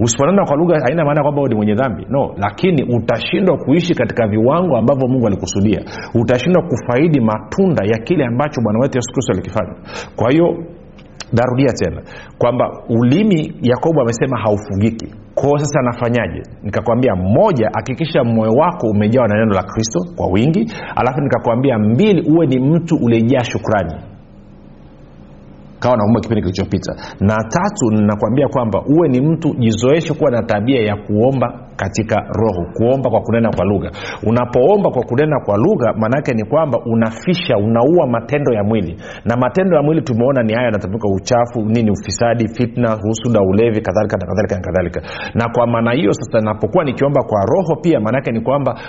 usiponena 0.00 0.44
kwa 0.46 0.56
lugha 0.56 0.80
haina 0.84 1.04
maana 1.04 1.22
kwamba 1.22 1.42
ni 1.48 1.54
mwenye 1.54 1.74
dhambi. 1.74 2.06
No 2.10 2.34
lakini 2.36 2.96
utashindwa 2.96 3.56
kuishi 3.56 3.94
katika 3.94 4.28
viwango 4.28 4.76
ambavyo 4.76 5.08
mungu 5.08 5.26
alikusudia. 5.26 5.80
Utashindwa 6.14 6.62
kufaidi 6.62 7.20
matunda 7.20 7.84
ya 7.84 7.98
kile 8.04 8.24
ambacho 8.26 8.60
bwana 8.60 8.78
wetu 8.78 8.98
yesu 8.98 9.12
kristo 9.12 9.32
alikifanya. 9.32 9.74
Kwa 10.16 10.30
hiyo 10.30 10.56
narudia 11.32 11.72
tena 11.72 12.02
kwamba 12.38 12.82
ulimi 12.88 13.54
yakobo 13.62 14.00
amesema 14.00 14.40
haufugiki 14.40 15.14
kwao 15.34 15.58
sasa 15.58 15.80
anafanyaje 15.80 16.42
nikakwambia 16.62 17.16
moja 17.16 17.70
hakikisha 17.74 18.24
moyo 18.24 18.52
wako 18.52 18.86
umejawa 18.86 19.28
na 19.28 19.34
neno 19.34 19.52
la 19.54 19.62
kristo 19.62 20.00
kwa 20.16 20.26
wingi 20.26 20.72
alafu 20.96 21.20
nikakwambia 21.20 21.78
mbili 21.78 22.30
uwe 22.32 22.46
ni 22.46 22.58
mtu 22.60 22.96
uliyejaa 23.02 23.44
shukrani 23.44 23.94
kawa 25.82 25.96
nakumbuka 25.96 26.22
kipindi 26.22 26.42
kilichopita. 26.42 26.92
Na 27.20 27.36
tatu 27.54 27.84
ninakwambia 27.90 28.48
kwamba 28.48 28.82
uwe 28.96 29.08
ni 29.08 29.20
mtu 29.20 29.54
jizoeshe 29.58 30.14
kuwa 30.14 30.30
na 30.30 30.42
tabia 30.42 30.80
ya 30.82 30.96
kuomba 30.96 31.58
katika 31.76 32.16
roho. 32.16 32.62
Kuomba 32.76 33.10
kwa 33.10 33.20
kunena 33.20 33.50
kwa 33.56 33.64
lugha. 33.64 33.90
Unapoomba 34.26 34.90
kwa 34.90 35.02
kunena 35.04 35.40
kwa 35.46 35.56
lugha 35.56 35.92
maanaake 35.96 36.32
ni 36.34 36.44
kwamba 36.44 36.78
unafisha 36.86 37.56
unaua 37.56 38.06
matendo 38.06 38.52
ya 38.52 38.64
mwili. 38.64 38.96
Na 39.24 39.36
matendo 39.36 39.76
ya 39.76 39.82
mwili 39.82 40.02
tumeona 40.02 40.42
ni 40.42 40.52
haya 40.52 40.64
yanatafuka 40.64 41.08
uchafu 41.08 41.60
nini 41.74 41.90
ufisadi 41.90 42.48
fitna 42.48 42.90
husuda 43.02 43.40
ulevi 43.40 43.80
kadhalika 43.80 44.16
na 44.16 44.26
kadhalika 44.26 44.54
na 44.56 44.62
kadhalika. 44.62 45.00
Na 45.34 45.48
kwa 45.54 45.66
maana 45.66 45.92
hiyo 45.92 46.12
sasa 46.12 46.40
napokuwa 46.40 46.84
nikiomba 46.84 47.22
kwa 47.22 47.40
roho 47.40 47.80
pia 47.82 48.00
maanaake 48.00 48.32
ni 48.32 48.40
kwamba 48.40 48.80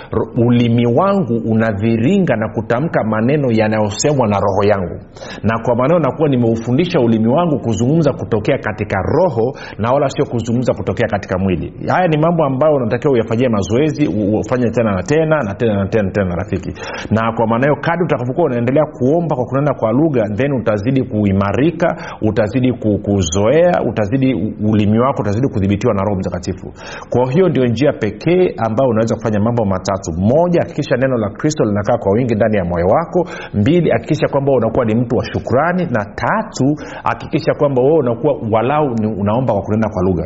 ulimi 0.46 0.86
wangu 0.86 1.42
unaviringa 1.52 2.36
na 2.36 2.48
kutamka 2.48 3.04
maneno 3.04 3.48
yanayosemwa 3.52 4.28
na 4.28 4.36
roho 4.40 4.62
yangu. 4.68 5.00
Na 5.42 5.58
kwa 5.64 5.76
maneno 5.76 5.98
nakuwa 5.98 6.28
nimeufundisha 6.28 6.83
ulimi 7.00 7.28
wangu 7.28 7.58
kuzungumza 7.58 8.12
kutokea 8.12 8.58
katika 8.58 8.96
roho 9.02 9.52
na 9.78 9.90
wala 9.92 10.08
sio 10.08 10.24
kuzungumza 10.26 10.74
kutokea 10.74 11.08
katika 11.08 11.38
mwili. 11.38 11.72
Haya 11.88 12.08
ni 12.08 12.18
mambo 12.18 12.44
ambayo 12.44 12.74
unatakiwa 12.74 13.12
uyafanyie 13.14 13.48
mazoezi 13.48 14.06
ufanye 14.40 14.70
tena 14.70 14.92
na 14.94 15.02
tena 15.02 15.38
na 15.42 15.54
tena 15.54 15.74
na 15.76 15.86
tena 15.86 16.10
tena 16.10 16.34
rafiki. 16.34 16.70
Na 17.10 17.32
kwa 17.36 17.46
maana 17.46 17.64
hiyo 17.66 17.76
kadi 17.80 18.02
utakapokuwa 18.04 18.46
unaendelea 18.46 18.84
kuomba 18.98 19.36
kwa 19.36 19.44
kunena 19.44 19.74
kwa 19.74 19.92
lugha 19.92 20.24
then 20.36 20.52
utazidi 20.52 21.02
kuimarika 21.02 21.96
utazidi 22.22 22.72
kuzoea 23.02 23.72
utazidi 23.90 24.34
ulimi 24.72 24.98
wako 24.98 25.22
utazidi 25.22 25.48
kudhibitiwa 25.48 25.94
na 25.94 26.02
roho 26.02 26.16
mtakatifu. 26.18 26.72
Kwa 27.10 27.32
hiyo 27.32 27.48
ndio 27.48 27.64
njia 27.66 27.92
pekee 27.92 28.54
ambayo 28.66 28.90
unaweza 28.90 29.14
kufanya 29.14 29.40
mambo 29.40 29.64
matatu. 29.64 30.10
Moja 30.18 30.60
hakikisha 30.60 30.96
neno 30.96 31.16
la 31.18 31.30
kristo 31.30 31.64
linakaa 31.64 31.98
kwa 31.98 32.12
wingi 32.12 32.34
ndani 32.34 32.56
ya 32.56 32.64
moyo 32.64 32.86
wako. 32.86 33.28
Mbili 33.54 33.90
hakikisha 33.90 34.28
kwamba 34.28 34.52
unakuwa 34.52 34.84
ni 34.84 34.94
mtu 34.94 35.16
wa 35.16 35.24
shukrani. 35.24 35.84
Na 35.90 36.04
tatu 36.04 36.73
hakikisha 37.04 37.54
kwamba 37.54 37.82
wewe 37.82 37.98
unakuwa 37.98 38.34
walau 38.50 38.86
unaomba 39.18 39.52
kwa 39.52 39.62
kunena 39.62 39.88
kwa 39.88 40.02
lugha 40.02 40.24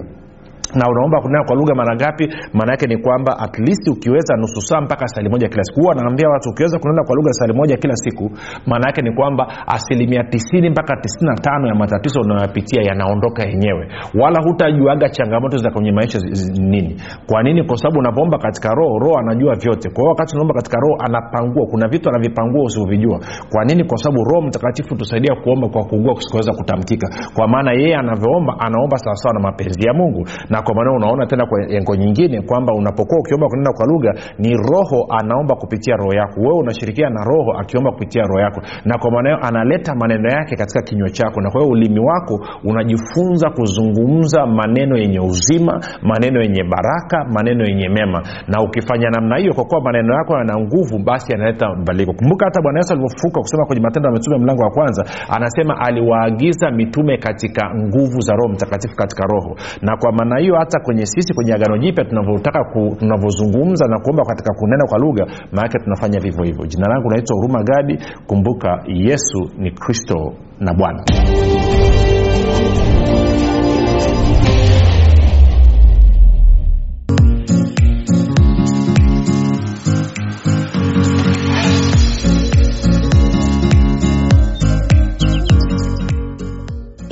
na 0.74 0.84
unaomba 0.90 1.20
kunena 1.20 1.44
kwa 1.44 1.56
lugha 1.56 1.74
mara 1.74 1.96
ngapi? 1.96 2.28
Maana 2.52 2.72
yake 2.72 2.86
ni 2.86 2.96
kwamba 2.96 3.38
at 3.38 3.58
least 3.58 3.88
ukiweza 3.88 4.36
nusu 4.36 4.60
saa 4.60 4.80
mpaka 4.80 5.08
stali 5.08 5.28
moja 5.28 5.48
kila 5.48 5.62
siku. 5.64 5.80
Huwa 5.80 5.94
naambia 5.94 6.28
watu 6.28 6.50
ukiweza 6.50 6.78
kunena 6.78 7.02
kwa 7.04 7.14
lugha 7.16 7.32
stali 7.32 7.52
moja 7.52 7.76
kila 7.76 7.96
siku 7.96 8.30
maana 8.66 8.86
yake 8.86 9.02
ni 9.02 9.12
kwamba 9.12 9.46
asilimia 9.66 10.24
tisini 10.24 10.70
mpaka 10.70 10.96
tisini 10.96 11.30
na 11.30 11.34
tano 11.34 11.68
ya 11.68 11.74
matatizo 11.74 12.20
unayoyapitia 12.20 12.82
yanaondoka 12.82 13.42
yenyewe. 13.44 13.88
Wala 14.20 14.40
hutajuaga 14.44 15.08
changamoto 15.08 15.56
za 15.56 15.70
kwenye 15.70 15.92
maisha 15.92 16.18
nini. 16.58 16.96
Kwa 17.26 17.42
nini? 17.42 17.64
Kwa 17.64 17.76
sababu 17.76 17.98
unapoomba 17.98 18.38
katika 18.38 18.74
roho 18.74 18.98
roho 18.98 19.18
anajua 19.18 19.54
vyote. 19.54 19.88
Kwa 19.90 19.98
hiyo 20.02 20.08
wakati 20.10 20.34
unaomba 20.34 20.54
katika 20.54 20.76
roho 20.80 20.96
anapangua. 21.06 21.66
Kuna 21.66 21.88
vitu 21.88 22.08
anavipangua 22.08 22.64
usivyovijua. 22.64 23.18
Kwa 23.52 23.64
nini? 23.64 23.84
Kwa 23.84 23.96
sababu 23.98 24.24
roho 24.24 24.46
mtakatifu 24.46 24.94
tusaidia 24.96 25.34
kuomba 25.34 25.68
kwa 25.68 25.84
kuugua 25.84 26.14
kusikoweza 26.14 26.52
kutamkika. 26.52 27.08
Kwa 27.34 27.48
maana 27.48 27.72
yeye 27.72 27.96
anavyoomba 27.96 28.54
anaomba 28.58 28.98
sawasawa 28.98 29.34
na 29.34 29.40
mapenzi 29.40 29.86
ya 29.86 29.94
mungu. 29.94 30.26
Na 30.50 30.57
kwa 30.62 30.74
maana 30.74 30.92
unaona 30.92 31.26
tena 31.26 31.46
kwa 31.46 31.58
engo 31.70 31.96
nyingine 31.96 32.42
kwamba 32.42 32.72
unapokuwa 32.74 33.20
ukiomba 33.20 33.46
kunena 33.48 33.72
kwa 33.72 33.86
lugha 33.86 34.14
ni 34.38 34.50
roho 34.56 35.06
anaomba 35.18 35.54
kupitia 35.56 35.96
roho 35.96 36.14
yako. 36.14 36.40
Wewe 36.40 36.58
unashirikiana 36.58 37.14
na 37.14 37.24
roho 37.24 37.52
akiomba 37.60 37.90
kupitia 37.92 38.22
roho 38.22 38.40
yako. 38.40 38.60
Na 38.84 38.98
kwa 38.98 39.10
maana 39.10 39.28
hiyo 39.30 39.40
analeta 39.46 39.94
maneno 39.94 40.28
yake 40.28 40.56
katika 40.56 40.82
kinywa 40.82 41.10
chako. 41.10 41.40
Na 41.40 41.50
kwa 41.50 41.60
hiyo 41.60 41.72
ulimi 41.72 42.00
wako 42.00 42.40
unajifunza 42.64 43.50
kuzungumza 43.50 44.46
maneno 44.46 44.96
yenye 44.96 45.20
uzima 45.20 45.80
maneno 46.02 46.40
yenye 46.42 46.64
baraka 46.64 47.24
maneno 47.34 47.64
yenye 47.64 47.88
mema. 47.88 48.22
Na 48.48 48.62
ukifanya 48.62 49.10
namna 49.10 49.36
hiyo 49.36 49.54
kwa 49.54 49.64
kuwa 49.64 49.80
maneno 49.80 50.14
yako 50.14 50.34
yana 50.38 50.54
nguvu 50.60 50.98
basi 51.04 51.32
yanaleta 51.32 51.68
mabadiliko. 51.68 52.12
Kumbuka 52.12 52.44
hata 52.44 52.62
bwana 52.62 52.78
yesu 52.78 52.92
alivyofuka 52.92 53.40
kusema 53.40 53.64
kwenye 53.66 53.82
matendo 53.82 54.08
ya 54.08 54.12
mitume 54.12 54.38
mlango 54.38 54.62
wa 54.62 54.70
kwanza 54.70 55.04
anasema 55.36 55.80
aliwaagiza 55.80 56.70
mitume 56.70 57.16
katika 57.18 57.74
nguvu 57.74 58.20
za 58.20 58.32
roho 58.34 58.48
mtakatifu 58.48 58.96
katika 58.96 59.24
roho. 59.26 59.56
Na 59.82 59.96
kwa 59.96 60.12
maana 60.12 60.38
hiyo 60.38 60.47
hata 60.58 60.80
kwenye 60.80 61.06
sisi 61.06 61.34
kwenye 61.34 61.52
agano 61.54 61.78
jipya 61.78 62.04
tunavyotaka 62.04 62.64
tunavyozungumza 62.98 63.86
na 63.88 63.98
kuomba 64.00 64.24
katika 64.24 64.54
kunena 64.54 64.84
kwa 64.88 64.98
lugha 64.98 65.26
maanake 65.52 65.78
tunafanya 65.78 66.20
vivyo 66.20 66.44
hivyo. 66.44 66.66
Jina 66.66 66.88
langu 66.88 67.10
naitwa 67.10 67.36
huruma 67.36 67.62
gadi 67.62 67.98
kumbuka 68.26 68.82
yesu 68.86 69.50
ni 69.58 69.70
kristo 69.70 70.34
na 70.60 70.74
bwana 70.74 71.04